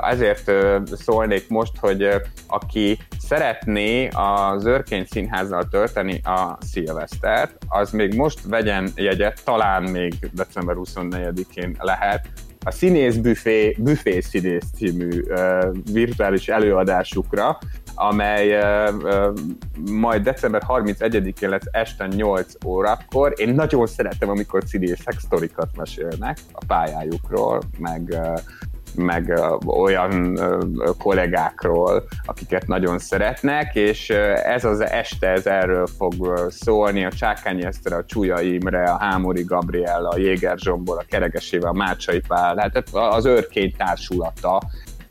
ezért 0.00 0.52
szólnék 0.84 1.48
most, 1.48 1.72
hogy 1.78 2.08
aki 2.46 2.98
szeretné 3.18 4.08
az 4.12 4.64
Örkény 4.64 5.04
Színházzal 5.10 5.68
tölteni 5.70 6.20
a 6.24 6.58
szilvesztert, 6.60 7.56
az 7.68 7.90
még 7.90 8.14
most 8.14 8.38
vegyen 8.46 8.92
jegyet, 8.96 9.40
talán 9.44 9.82
még 9.82 10.30
december 10.32 10.76
24-én 10.78 11.76
lehet, 11.78 12.28
a 12.64 12.70
Színész 12.70 13.16
Büfé, 13.16 13.76
Büfé 13.78 14.20
Színész 14.20 14.64
című 14.76 15.20
uh, 15.20 15.76
virtuális 15.92 16.48
előadásukra, 16.48 17.58
amely 17.94 18.58
majd 19.90 20.22
december 20.22 20.62
31-én 20.68 21.48
lesz 21.48 21.68
este 21.70 22.06
8 22.06 22.52
órakor. 22.66 23.32
Én 23.36 23.54
nagyon 23.54 23.86
szeretem, 23.86 24.28
amikor 24.28 24.62
színészek 24.66 25.18
sztorikat 25.18 25.76
mesélnek 25.76 26.38
a 26.52 26.64
pályájukról, 26.66 27.60
meg 27.78 28.20
meg 28.94 29.40
olyan 29.66 30.38
kollégákról, 30.98 32.04
akiket 32.24 32.66
nagyon 32.66 32.98
szeretnek, 32.98 33.74
és 33.74 34.10
ez 34.44 34.64
az 34.64 34.80
este 34.80 35.28
ez 35.28 35.46
erről 35.46 35.86
fog 35.86 36.46
szólni, 36.50 37.04
a 37.04 37.12
Csákányi 37.12 37.64
Eszter, 37.64 37.92
a 37.92 38.04
Csúlya 38.04 38.40
Imre, 38.40 38.82
a 38.82 38.98
Hámori 38.98 39.42
Gabriella, 39.42 40.08
a 40.08 40.18
Jéger 40.18 40.58
Zsombor, 40.58 40.98
a 40.98 41.04
Keregesével, 41.08 41.70
a 41.70 41.72
Mácsai 41.72 42.20
Pál, 42.28 42.56
hát 42.56 42.82
az 42.92 43.26
őrkény 43.26 43.74
társulata 43.76 44.62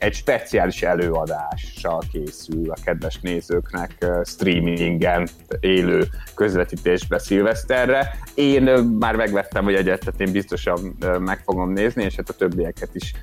egy 0.02 0.14
speciális 0.14 0.82
előadással 0.82 2.02
készül 2.12 2.70
a 2.70 2.76
kedves 2.84 3.18
nézőknek 3.20 4.06
streamingen, 4.24 5.28
élő 5.60 6.04
közvetítésbe 6.34 7.18
szilveszterre. 7.18 8.18
Én 8.34 8.62
már 8.98 9.16
megvettem, 9.16 9.64
hogy 9.64 9.74
egyet, 9.74 10.00
tehát 10.00 10.20
én 10.20 10.32
biztosan 10.32 10.96
meg 11.18 11.38
fogom 11.44 11.72
nézni, 11.72 12.04
és 12.04 12.16
hát 12.16 12.28
a 12.28 12.32
többieket 12.32 12.90
is 12.92 13.14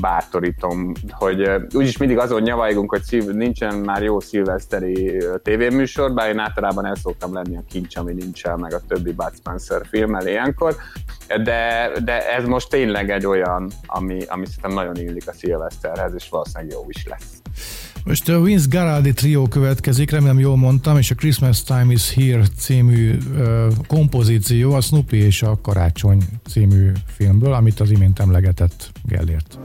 bátorítom, 0.00 0.92
hogy 1.10 1.50
úgyis 1.74 1.96
mindig 1.96 2.18
azon 2.18 2.42
nyavajgunk, 2.42 2.90
hogy 2.90 3.34
nincsen 3.34 3.74
már 3.74 4.02
jó 4.02 4.20
szilveszteri 4.20 5.24
tévéműsor, 5.42 6.14
bár 6.14 6.28
én 6.28 6.38
általában 6.38 6.86
el 6.86 6.94
szoktam 6.94 7.34
lenni 7.34 7.56
a 7.56 7.64
kincs, 7.70 7.96
ami 7.96 8.12
nincsen, 8.12 8.58
meg 8.58 8.74
a 8.74 8.80
többi 8.88 9.12
Bud 9.12 9.32
Spencer 9.36 9.86
filmmel 9.90 10.26
ilyenkor, 10.26 10.76
de, 11.42 11.90
de 12.04 12.34
ez 12.34 12.44
most 12.44 12.68
tényleg 12.68 13.10
egy 13.10 13.26
olyan, 13.26 13.70
ami, 13.86 14.18
ami 14.28 14.46
szerintem 14.46 14.72
nagyon 14.72 14.96
illik 14.96 15.28
a 15.28 15.32
szilveszterhez, 15.86 16.14
és 16.14 16.28
valószínűleg 16.28 16.72
jó 16.72 16.84
is 16.88 17.06
lesz. 17.06 17.40
Most 18.04 18.28
a 18.28 18.40
Vince 18.40 18.66
Garaldi 18.70 19.12
trió 19.12 19.46
következik, 19.46 20.10
remélem 20.10 20.38
jól 20.38 20.56
mondtam, 20.56 20.96
és 20.98 21.10
a 21.10 21.14
Christmas 21.14 21.62
Time 21.62 21.92
is 21.92 22.14
Here 22.14 22.44
című 22.56 23.16
uh, 23.16 23.72
kompozíció 23.86 24.72
a 24.72 24.80
Snoopy 24.80 25.16
és 25.16 25.42
a 25.42 25.58
Karácsony 25.62 26.22
című 26.48 26.92
filmből, 27.06 27.52
amit 27.52 27.80
az 27.80 27.90
imént 27.90 28.18
emlegetett 28.18 28.90
Gellért. 29.02 29.58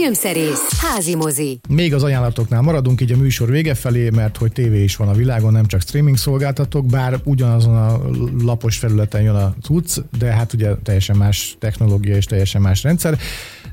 Filmszerész, 0.00 0.80
házi 0.80 1.14
mozi. 1.14 1.60
Még 1.68 1.94
az 1.94 2.02
ajánlatoknál 2.02 2.60
maradunk 2.60 3.00
így 3.00 3.12
a 3.12 3.16
műsor 3.16 3.50
vége 3.50 3.74
felé, 3.74 4.10
mert 4.10 4.36
hogy 4.36 4.52
tévé 4.52 4.82
is 4.82 4.96
van 4.96 5.08
a 5.08 5.12
világon, 5.12 5.52
nem 5.52 5.66
csak 5.66 5.80
streaming 5.80 6.16
szolgáltatók, 6.16 6.86
bár 6.86 7.14
ugyanazon 7.24 7.76
a 7.76 8.00
lapos 8.44 8.78
felületen 8.78 9.22
jön 9.22 9.34
a 9.34 9.54
cucc, 9.62 9.98
de 10.18 10.26
hát 10.26 10.52
ugye 10.52 10.74
teljesen 10.82 11.16
más 11.16 11.56
technológia 11.58 12.16
és 12.16 12.24
teljesen 12.24 12.60
más 12.60 12.82
rendszer. 12.82 13.18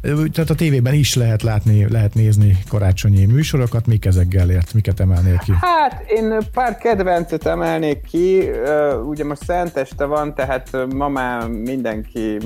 Tehát 0.01 0.49
a 0.49 0.55
tévében 0.55 0.93
is 0.93 1.15
lehet 1.15 1.41
látni, 1.41 1.91
lehet 1.91 2.13
nézni 2.13 2.57
karácsonyi 2.69 3.25
műsorokat. 3.25 3.87
Mik 3.87 4.05
ezek 4.05 4.27
Gellért? 4.27 4.73
Miket 4.73 4.99
emelnél 4.99 5.37
ki? 5.37 5.51
Hát 5.61 6.03
én 6.07 6.37
pár 6.53 6.77
kedvencet 6.77 7.45
emelnék 7.45 8.01
ki. 8.01 8.49
Ugye 9.07 9.23
most 9.23 9.43
szenteste 9.43 10.05
van, 10.05 10.35
tehát 10.35 10.77
ma 10.95 11.07
már 11.07 11.47
mindenki 11.47 12.37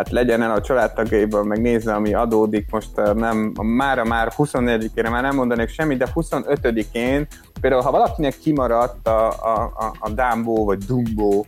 hát 0.00 0.10
legyen 0.10 0.42
el 0.42 0.50
a 0.50 0.60
családtagjaiból, 0.60 1.44
meg 1.44 1.60
nézze, 1.60 1.94
ami 1.94 2.14
adódik. 2.14 2.70
Most 2.70 3.14
nem, 3.14 3.52
mára 3.62 4.04
már 4.04 4.32
24-ére 4.36 5.10
már 5.10 5.22
nem 5.22 5.34
mondanék 5.34 5.68
semmit, 5.68 5.98
de 5.98 6.08
25-én 6.14 7.26
például 7.60 7.82
ha 7.82 7.90
valakinek 7.90 8.38
kimaradt 8.38 9.08
a, 9.08 9.28
a, 9.28 9.72
a, 9.76 9.92
a 9.98 10.10
Dumbo 10.10 10.64
vagy 10.64 10.78
Dumbo 10.78 11.44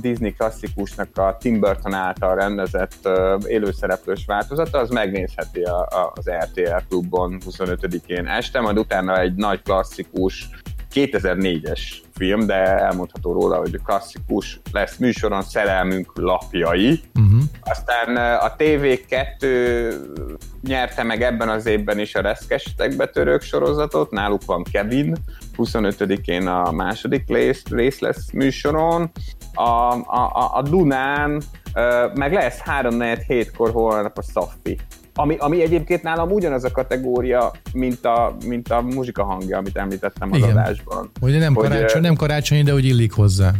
Disney 0.00 0.32
klasszikusnak 0.32 1.18
a 1.18 1.36
Tim 1.40 1.60
Burton 1.60 1.94
által 1.94 2.34
rendezett 2.34 3.08
élőszereplős 3.46 4.24
változata, 4.26 4.78
az 4.78 4.90
megnézheti 4.90 5.62
a, 5.62 5.80
a, 5.80 6.12
az 6.14 6.30
RTL 6.30 6.86
klubon 6.88 7.40
25-én 7.50 8.26
este, 8.26 8.60
majd 8.60 8.78
utána 8.78 9.20
egy 9.20 9.34
nagy 9.34 9.62
klasszikus 9.62 10.48
2004-es 10.94 11.80
film, 12.14 12.46
de 12.46 12.54
elmondható 12.54 13.32
róla, 13.32 13.56
hogy 13.56 13.80
klasszikus 13.84 14.60
lesz 14.72 14.96
műsoron 14.96 15.42
Szerelmünk 15.42 16.12
lapjai. 16.14 17.00
Uh-huh. 17.14 17.42
Aztán 17.60 18.16
a 18.36 18.56
TV2 18.56 19.94
nyerte 20.62 21.02
meg 21.02 21.22
ebben 21.22 21.48
az 21.48 21.66
évben 21.66 21.98
is 21.98 22.14
a 22.14 22.20
Reszkestek 22.20 22.96
betörők 22.96 23.42
sorozatot, 23.42 24.10
náluk 24.10 24.44
van 24.44 24.62
Kevin, 24.72 25.16
25-én 25.56 26.46
a 26.46 26.70
második 26.70 27.28
rész, 27.28 27.62
rész 27.70 27.98
lesz 27.98 28.30
műsoron. 28.32 29.10
A, 29.54 29.92
a, 29.92 30.50
a 30.54 30.62
Dunán 30.62 31.42
meg 32.14 32.32
lesz 32.32 32.58
3 32.58 32.96
4 32.96 33.50
kor 33.56 33.70
holnap 33.70 34.18
a 34.18 34.22
Saffi 34.22 34.78
ami, 35.14 35.36
ami 35.38 35.62
egyébként 35.62 36.02
nálam 36.02 36.30
ugyanaz 36.30 36.64
a 36.64 36.70
kategória, 36.70 37.52
mint 37.72 38.04
a, 38.04 38.36
mint 38.46 38.68
a 38.68 38.80
muzsika 38.80 39.24
hangja, 39.24 39.58
amit 39.58 39.76
említettem 39.76 40.32
az 40.32 40.38
Igen. 40.38 40.50
adásban. 40.50 41.10
Hogy 41.20 41.38
nem, 41.38 41.54
hogy, 41.54 41.68
karácsony, 41.68 42.02
nem 42.02 42.14
karácsonyi, 42.14 42.62
de 42.62 42.74
úgy 42.74 42.84
illik 42.84 43.12
hozzá. 43.12 43.52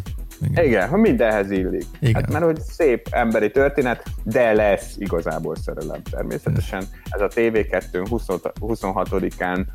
Igen, 0.48 0.64
Igen 0.64 0.88
hogy 0.88 1.00
mindenhez 1.00 1.50
illik. 1.50 1.84
Igen. 2.00 2.14
Hát, 2.14 2.32
mert 2.32 2.44
hogy 2.44 2.60
szép 2.60 3.06
emberi 3.10 3.50
történet, 3.50 4.02
de 4.22 4.52
lesz 4.52 4.94
igazából 4.96 5.56
szerelem 5.56 6.02
természetesen. 6.10 6.84
Ez 7.10 7.20
a 7.20 7.28
TV2 7.28 8.20
26-án 8.60 9.66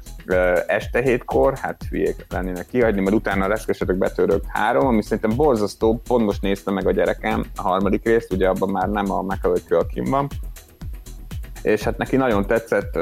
este 0.67 1.01
hétkor, 1.01 1.57
hát 1.57 1.83
hülyék 1.89 2.25
lennének 2.29 2.67
kihagyni, 2.67 3.01
mert 3.01 3.15
utána 3.15 3.47
reszkesetek 3.47 3.95
betörök 3.95 4.43
három, 4.47 4.87
ami 4.87 5.03
szerintem 5.03 5.35
borzasztó, 5.35 6.01
pont 6.07 6.25
most 6.25 6.41
nézte 6.41 6.71
meg 6.71 6.87
a 6.87 6.91
gyerekem 6.91 7.45
a 7.55 7.61
harmadik 7.61 8.05
részt, 8.05 8.33
ugye 8.33 8.47
abban 8.47 8.69
már 8.69 8.89
nem 8.89 9.11
a 9.11 9.21
McAvoy 9.21 9.63
Kölkin 9.67 10.03
van, 10.03 10.27
és 11.65 11.83
hát 11.83 11.97
neki 11.97 12.15
nagyon 12.15 12.45
tetszett, 12.45 12.95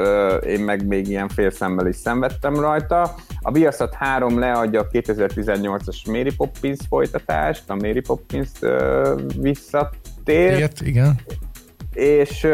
én 0.44 0.60
meg 0.60 0.86
még 0.86 1.08
ilyen 1.08 1.28
félszemmel 1.28 1.86
is 1.86 1.96
szenvedtem 1.96 2.60
rajta. 2.60 3.14
A 3.40 3.52
Viaszat 3.52 3.94
3 3.94 4.38
leadja 4.38 4.80
a 4.80 4.86
2018-as 4.86 6.06
Mary 6.06 6.34
Poppins 6.36 6.78
folytatást, 6.88 7.70
a 7.70 7.74
Mary 7.74 8.00
Poppins 8.00 8.50
visszatér. 9.40 10.56
Ilyet, 10.56 10.80
igen. 10.80 11.14
És 11.92 12.46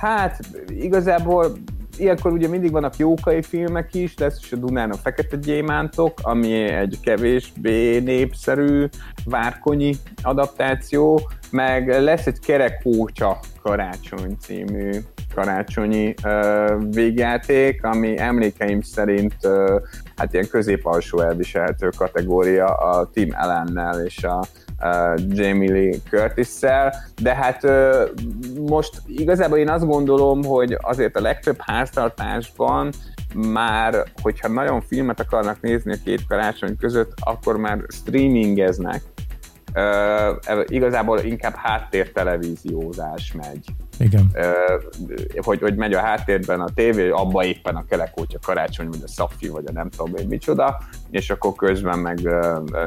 hát 0.00 0.40
igazából 0.68 1.52
ilyenkor 1.98 2.32
ugye 2.32 2.48
mindig 2.48 2.70
vannak 2.70 2.96
jókai 2.96 3.42
filmek 3.42 3.94
is, 3.94 4.18
lesz 4.18 4.38
is 4.42 4.52
a 4.52 4.56
Dunán 4.56 4.90
a 4.90 4.96
Fekete 4.96 5.36
Gyémántok, 5.36 6.18
ami 6.22 6.52
egy 6.62 6.98
kevésbé 7.02 7.98
népszerű 7.98 8.86
várkonyi 9.24 9.94
adaptáció, 10.22 11.30
meg 11.50 11.88
lesz 11.88 12.26
egy 12.26 12.38
Kerekócsa 12.38 13.38
Karácsony 13.62 14.36
című 14.40 14.90
karácsonyi 15.34 16.14
uh, 16.24 16.94
végjáték, 16.94 17.84
ami 17.84 18.18
emlékeim 18.18 18.80
szerint 18.80 19.34
uh, 19.42 19.80
hát 20.16 20.32
ilyen 20.32 20.48
középalsó 20.48 21.20
elviselhető 21.20 21.88
kategória 21.96 22.66
a 22.66 23.10
Tim 23.12 23.32
Ellennel 23.32 24.04
és 24.04 24.24
a 24.24 24.44
uh, 24.80 25.20
Jamie 25.28 25.72
Lee 25.72 25.94
Curtis-szel, 26.10 26.94
de 27.22 27.34
hát 27.34 27.64
uh, 27.64 28.08
most 28.68 29.02
igazából 29.06 29.58
én 29.58 29.68
azt 29.68 29.86
gondolom, 29.86 30.44
hogy 30.44 30.76
azért 30.80 31.16
a 31.16 31.20
legtöbb 31.20 31.56
háztartásban 31.58 32.92
már, 33.34 34.04
hogyha 34.22 34.48
nagyon 34.48 34.80
filmet 34.80 35.20
akarnak 35.20 35.60
nézni 35.60 35.92
a 35.92 35.96
két 36.04 36.26
karácsony 36.28 36.76
között, 36.76 37.12
akkor 37.20 37.56
már 37.56 37.78
streamingeznek, 37.88 39.02
Uh, 39.74 40.64
igazából 40.66 41.18
inkább 41.18 41.54
háttértelevíziózás 41.54 43.32
megy. 43.32 43.64
Igen. 43.98 44.30
hogy, 45.42 45.60
hogy 45.60 45.76
megy 45.76 45.92
a 45.92 46.00
háttérben 46.00 46.60
a 46.60 46.68
tévé, 46.74 47.10
abba 47.10 47.44
éppen 47.44 47.76
a 47.76 47.84
kelekótya 47.84 48.38
karácsony, 48.42 48.88
vagy 48.88 49.02
a 49.04 49.08
szaffi, 49.08 49.48
vagy 49.48 49.64
a 49.66 49.72
nem 49.72 49.88
tudom 49.88 50.14
én 50.16 50.26
micsoda, 50.26 50.78
és 51.10 51.30
akkor 51.30 51.52
közben 51.52 51.98
meg 51.98 52.18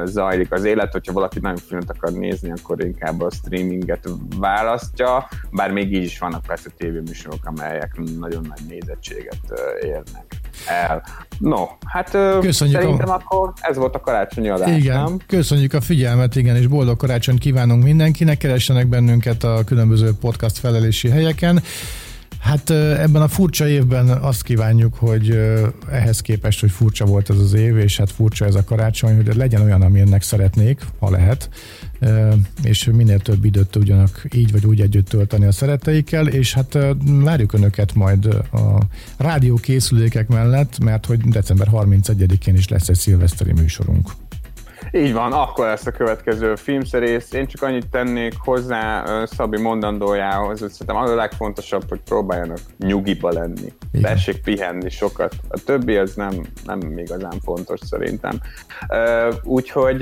zajlik 0.04 0.52
az 0.52 0.64
élet, 0.64 0.92
hogyha 0.92 1.12
valaki 1.12 1.38
nagyon 1.40 1.56
filmet 1.56 1.90
akar 1.90 2.12
nézni, 2.12 2.50
akkor 2.50 2.84
inkább 2.84 3.20
a 3.20 3.30
streaminget 3.30 4.08
választja, 4.38 5.28
bár 5.50 5.72
még 5.72 5.92
így 5.92 6.04
is 6.04 6.18
vannak 6.18 6.46
persze 6.46 6.70
tévéműsorok, 6.76 7.44
amelyek 7.44 7.96
nagyon 8.18 8.46
nagy 8.48 8.66
nézettséget 8.68 9.62
érnek 9.82 10.36
el. 10.66 11.02
No, 11.38 11.64
hát 11.86 12.10
köszönjük 12.40 12.80
szerintem 12.80 13.08
a... 13.08 13.14
akkor 13.14 13.52
ez 13.60 13.76
volt 13.76 13.94
a 13.94 14.00
karácsonyi 14.00 14.48
adás, 14.48 14.76
Igen, 14.76 15.02
nem? 15.02 15.18
köszönjük 15.26 15.72
a 15.72 15.80
figyelmet, 15.80 16.36
igen, 16.36 16.56
és 16.56 16.66
boldog 16.66 16.96
karácsonyt 16.96 17.38
kívánunk 17.38 17.82
mindenkinek, 17.82 18.38
keressenek 18.38 18.86
bennünket 18.86 19.44
a 19.44 19.64
különböző 19.64 20.12
podcast 20.20 20.58
felelési 20.58 21.08
helyeken. 21.08 21.62
Hát 22.40 22.70
ebben 22.70 23.22
a 23.22 23.28
furcsa 23.28 23.68
évben 23.68 24.08
azt 24.08 24.42
kívánjuk, 24.42 24.94
hogy 24.94 25.38
ehhez 25.90 26.20
képest, 26.20 26.60
hogy 26.60 26.70
furcsa 26.70 27.04
volt 27.04 27.30
ez 27.30 27.38
az 27.38 27.54
év, 27.54 27.76
és 27.76 27.96
hát 27.96 28.10
furcsa 28.10 28.44
ez 28.44 28.54
a 28.54 28.64
karácsony, 28.64 29.16
hogy 29.16 29.34
legyen 29.34 29.62
olyan, 29.62 29.82
ami 29.82 30.00
ennek 30.00 30.22
szeretnék, 30.22 30.80
ha 30.98 31.10
lehet, 31.10 31.48
és 32.62 32.90
minél 32.92 33.18
több 33.18 33.44
időt 33.44 33.68
tudjanak 33.68 34.26
így 34.34 34.52
vagy 34.52 34.66
úgy 34.66 34.80
együtt 34.80 35.08
tölteni 35.08 35.46
a 35.46 35.52
szeretteikkel, 35.52 36.26
és 36.26 36.52
hát 36.54 36.78
várjuk 37.04 37.52
Önöket 37.52 37.94
majd 37.94 38.24
a 38.52 38.80
rádió 39.16 39.56
készülékek 39.56 40.28
mellett, 40.28 40.78
mert 40.78 41.06
hogy 41.06 41.18
december 41.18 41.68
31-én 41.72 42.54
is 42.54 42.68
lesz 42.68 42.88
egy 42.88 42.96
szilveszteri 42.98 43.52
műsorunk. 43.52 44.10
Így 44.96 45.12
van, 45.12 45.32
akkor 45.32 45.66
lesz 45.66 45.86
a 45.86 45.90
következő 45.90 46.54
filmszerész. 46.54 47.32
Én 47.32 47.46
csak 47.46 47.62
annyit 47.62 47.88
tennék 47.88 48.34
hozzá 48.38 49.04
Szabi 49.26 49.60
mondandójához, 49.60 50.60
hogy 50.60 50.70
szerintem 50.70 50.96
az 50.96 51.10
a 51.10 51.14
legfontosabb, 51.14 51.88
hogy 51.88 52.00
próbáljanak 52.00 52.58
nyugiba 52.78 53.30
lenni. 53.30 53.72
Igen. 53.92 54.12
Tessék 54.12 54.42
pihenni 54.42 54.90
sokat. 54.90 55.34
A 55.48 55.58
többi 55.64 55.96
az 55.96 56.14
nem, 56.14 56.46
nem 56.64 56.98
igazán 56.98 57.40
fontos 57.44 57.80
szerintem. 57.82 58.40
Úgyhogy 59.42 60.00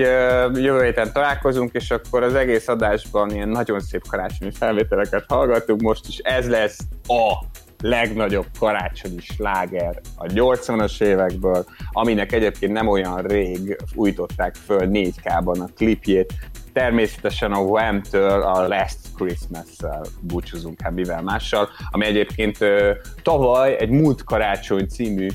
jövő 0.55 0.83
héten 0.83 1.13
találkozunk, 1.13 1.73
és 1.73 1.91
akkor 1.91 2.23
az 2.23 2.35
egész 2.35 2.69
adásban 2.69 3.31
ilyen 3.31 3.49
nagyon 3.49 3.81
szép 3.81 4.09
karácsonyi 4.09 4.53
felvételeket 4.53 5.25
hallgatunk. 5.29 5.81
Most 5.81 6.09
is 6.09 6.19
ez 6.19 6.49
lesz 6.49 6.79
a 7.07 7.45
legnagyobb 7.85 8.47
karácsonyi 8.59 9.21
sláger 9.21 10.01
a 10.17 10.25
80-as 10.25 11.03
évekből, 11.03 11.65
aminek 11.93 12.33
egyébként 12.33 12.73
nem 12.73 12.89
olyan 12.89 13.23
rég 13.23 13.77
újították 13.95 14.55
föl 14.55 14.89
4K-ban 14.93 15.61
a 15.61 15.73
klipjét. 15.77 16.35
Természetesen 16.73 17.53
a 17.53 17.59
Wham-től 17.59 18.43
a 18.43 18.69
Last 18.69 18.99
Christmas-szel 19.17 20.05
búcsúzunk, 20.21 20.81
hát 20.81 20.93
mivel 20.93 21.23
mással, 21.23 21.69
ami 21.91 22.05
egyébként 22.05 22.59
tavaly 23.23 23.77
egy 23.79 23.91
Múlt 23.91 24.25
Karácsony 24.25 24.89
című 24.89 25.29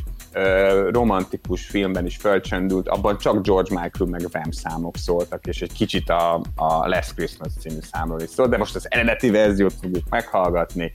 romantikus 0.91 1.65
filmben 1.65 2.05
is 2.05 2.17
fölcsendült, 2.17 2.87
abban 2.87 3.17
csak 3.17 3.45
George 3.45 3.81
Michael 3.81 4.09
meg 4.09 4.21
Wham 4.33 4.51
számok 4.51 4.97
szóltak, 4.97 5.45
és 5.47 5.61
egy 5.61 5.73
kicsit 5.73 6.09
a, 6.09 6.41
a 6.55 6.87
Last 6.87 7.13
Christmas 7.15 7.51
című 7.59 7.79
számról 7.91 8.21
is 8.21 8.29
szólt, 8.29 8.49
de 8.49 8.57
most 8.57 8.75
az 8.75 8.91
eredeti 8.91 9.29
verziót 9.29 9.73
fogjuk 9.81 10.09
meghallgatni 10.09 10.91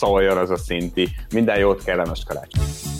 szóljon 0.00 0.36
az 0.36 0.50
a 0.50 0.56
szinti. 0.56 1.08
Minden 1.32 1.58
jót, 1.58 1.84
kellemes 1.84 2.22
karácsony! 2.26 2.99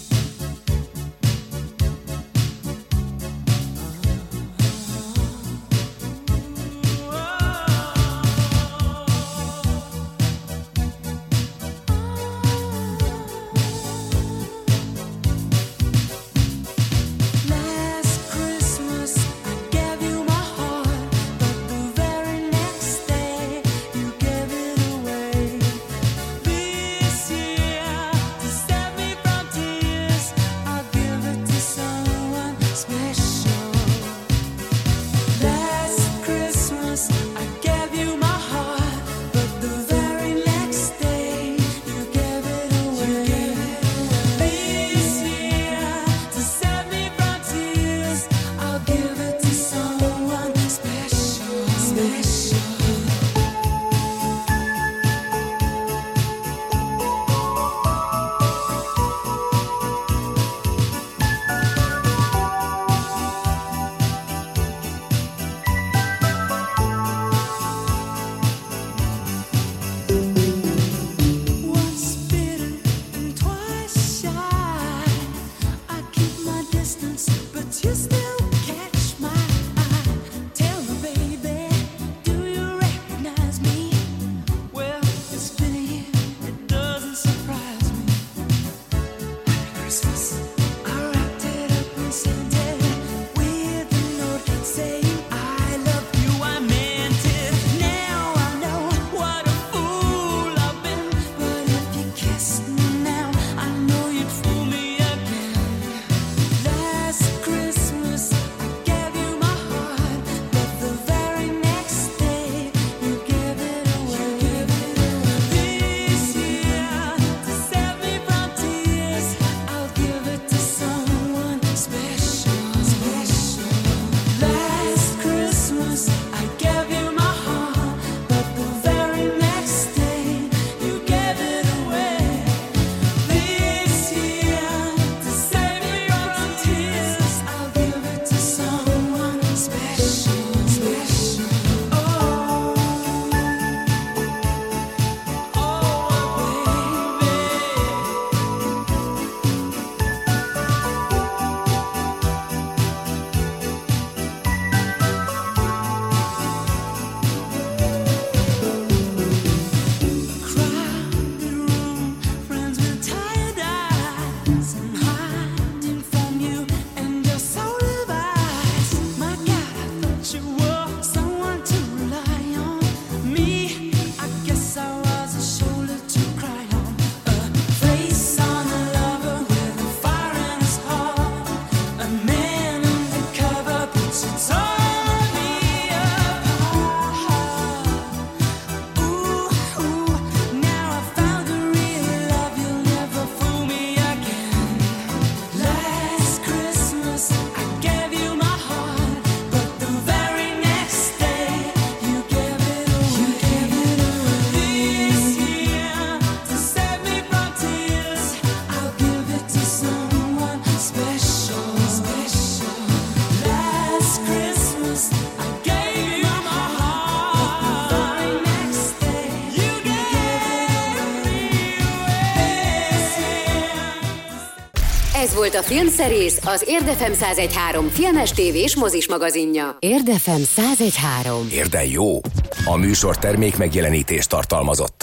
Volt 225.51 225.65
a 225.65 225.69
Filmszerész, 225.69 226.39
az 226.45 226.65
Érdefem 226.67 227.13
1013 227.13 227.89
filmes 227.89 228.31
tévés 228.31 228.77
mozis 228.77 229.09
magazinja. 229.09 229.77
Érdefem 229.79 230.43
1013. 230.57 231.49
Érden 231.53 231.87
jó. 231.87 232.21
A 232.65 232.77
műsor 232.77 233.19
termék 233.19 233.57
megjelenítést 233.57 234.29
tartalmazott. 234.29 234.99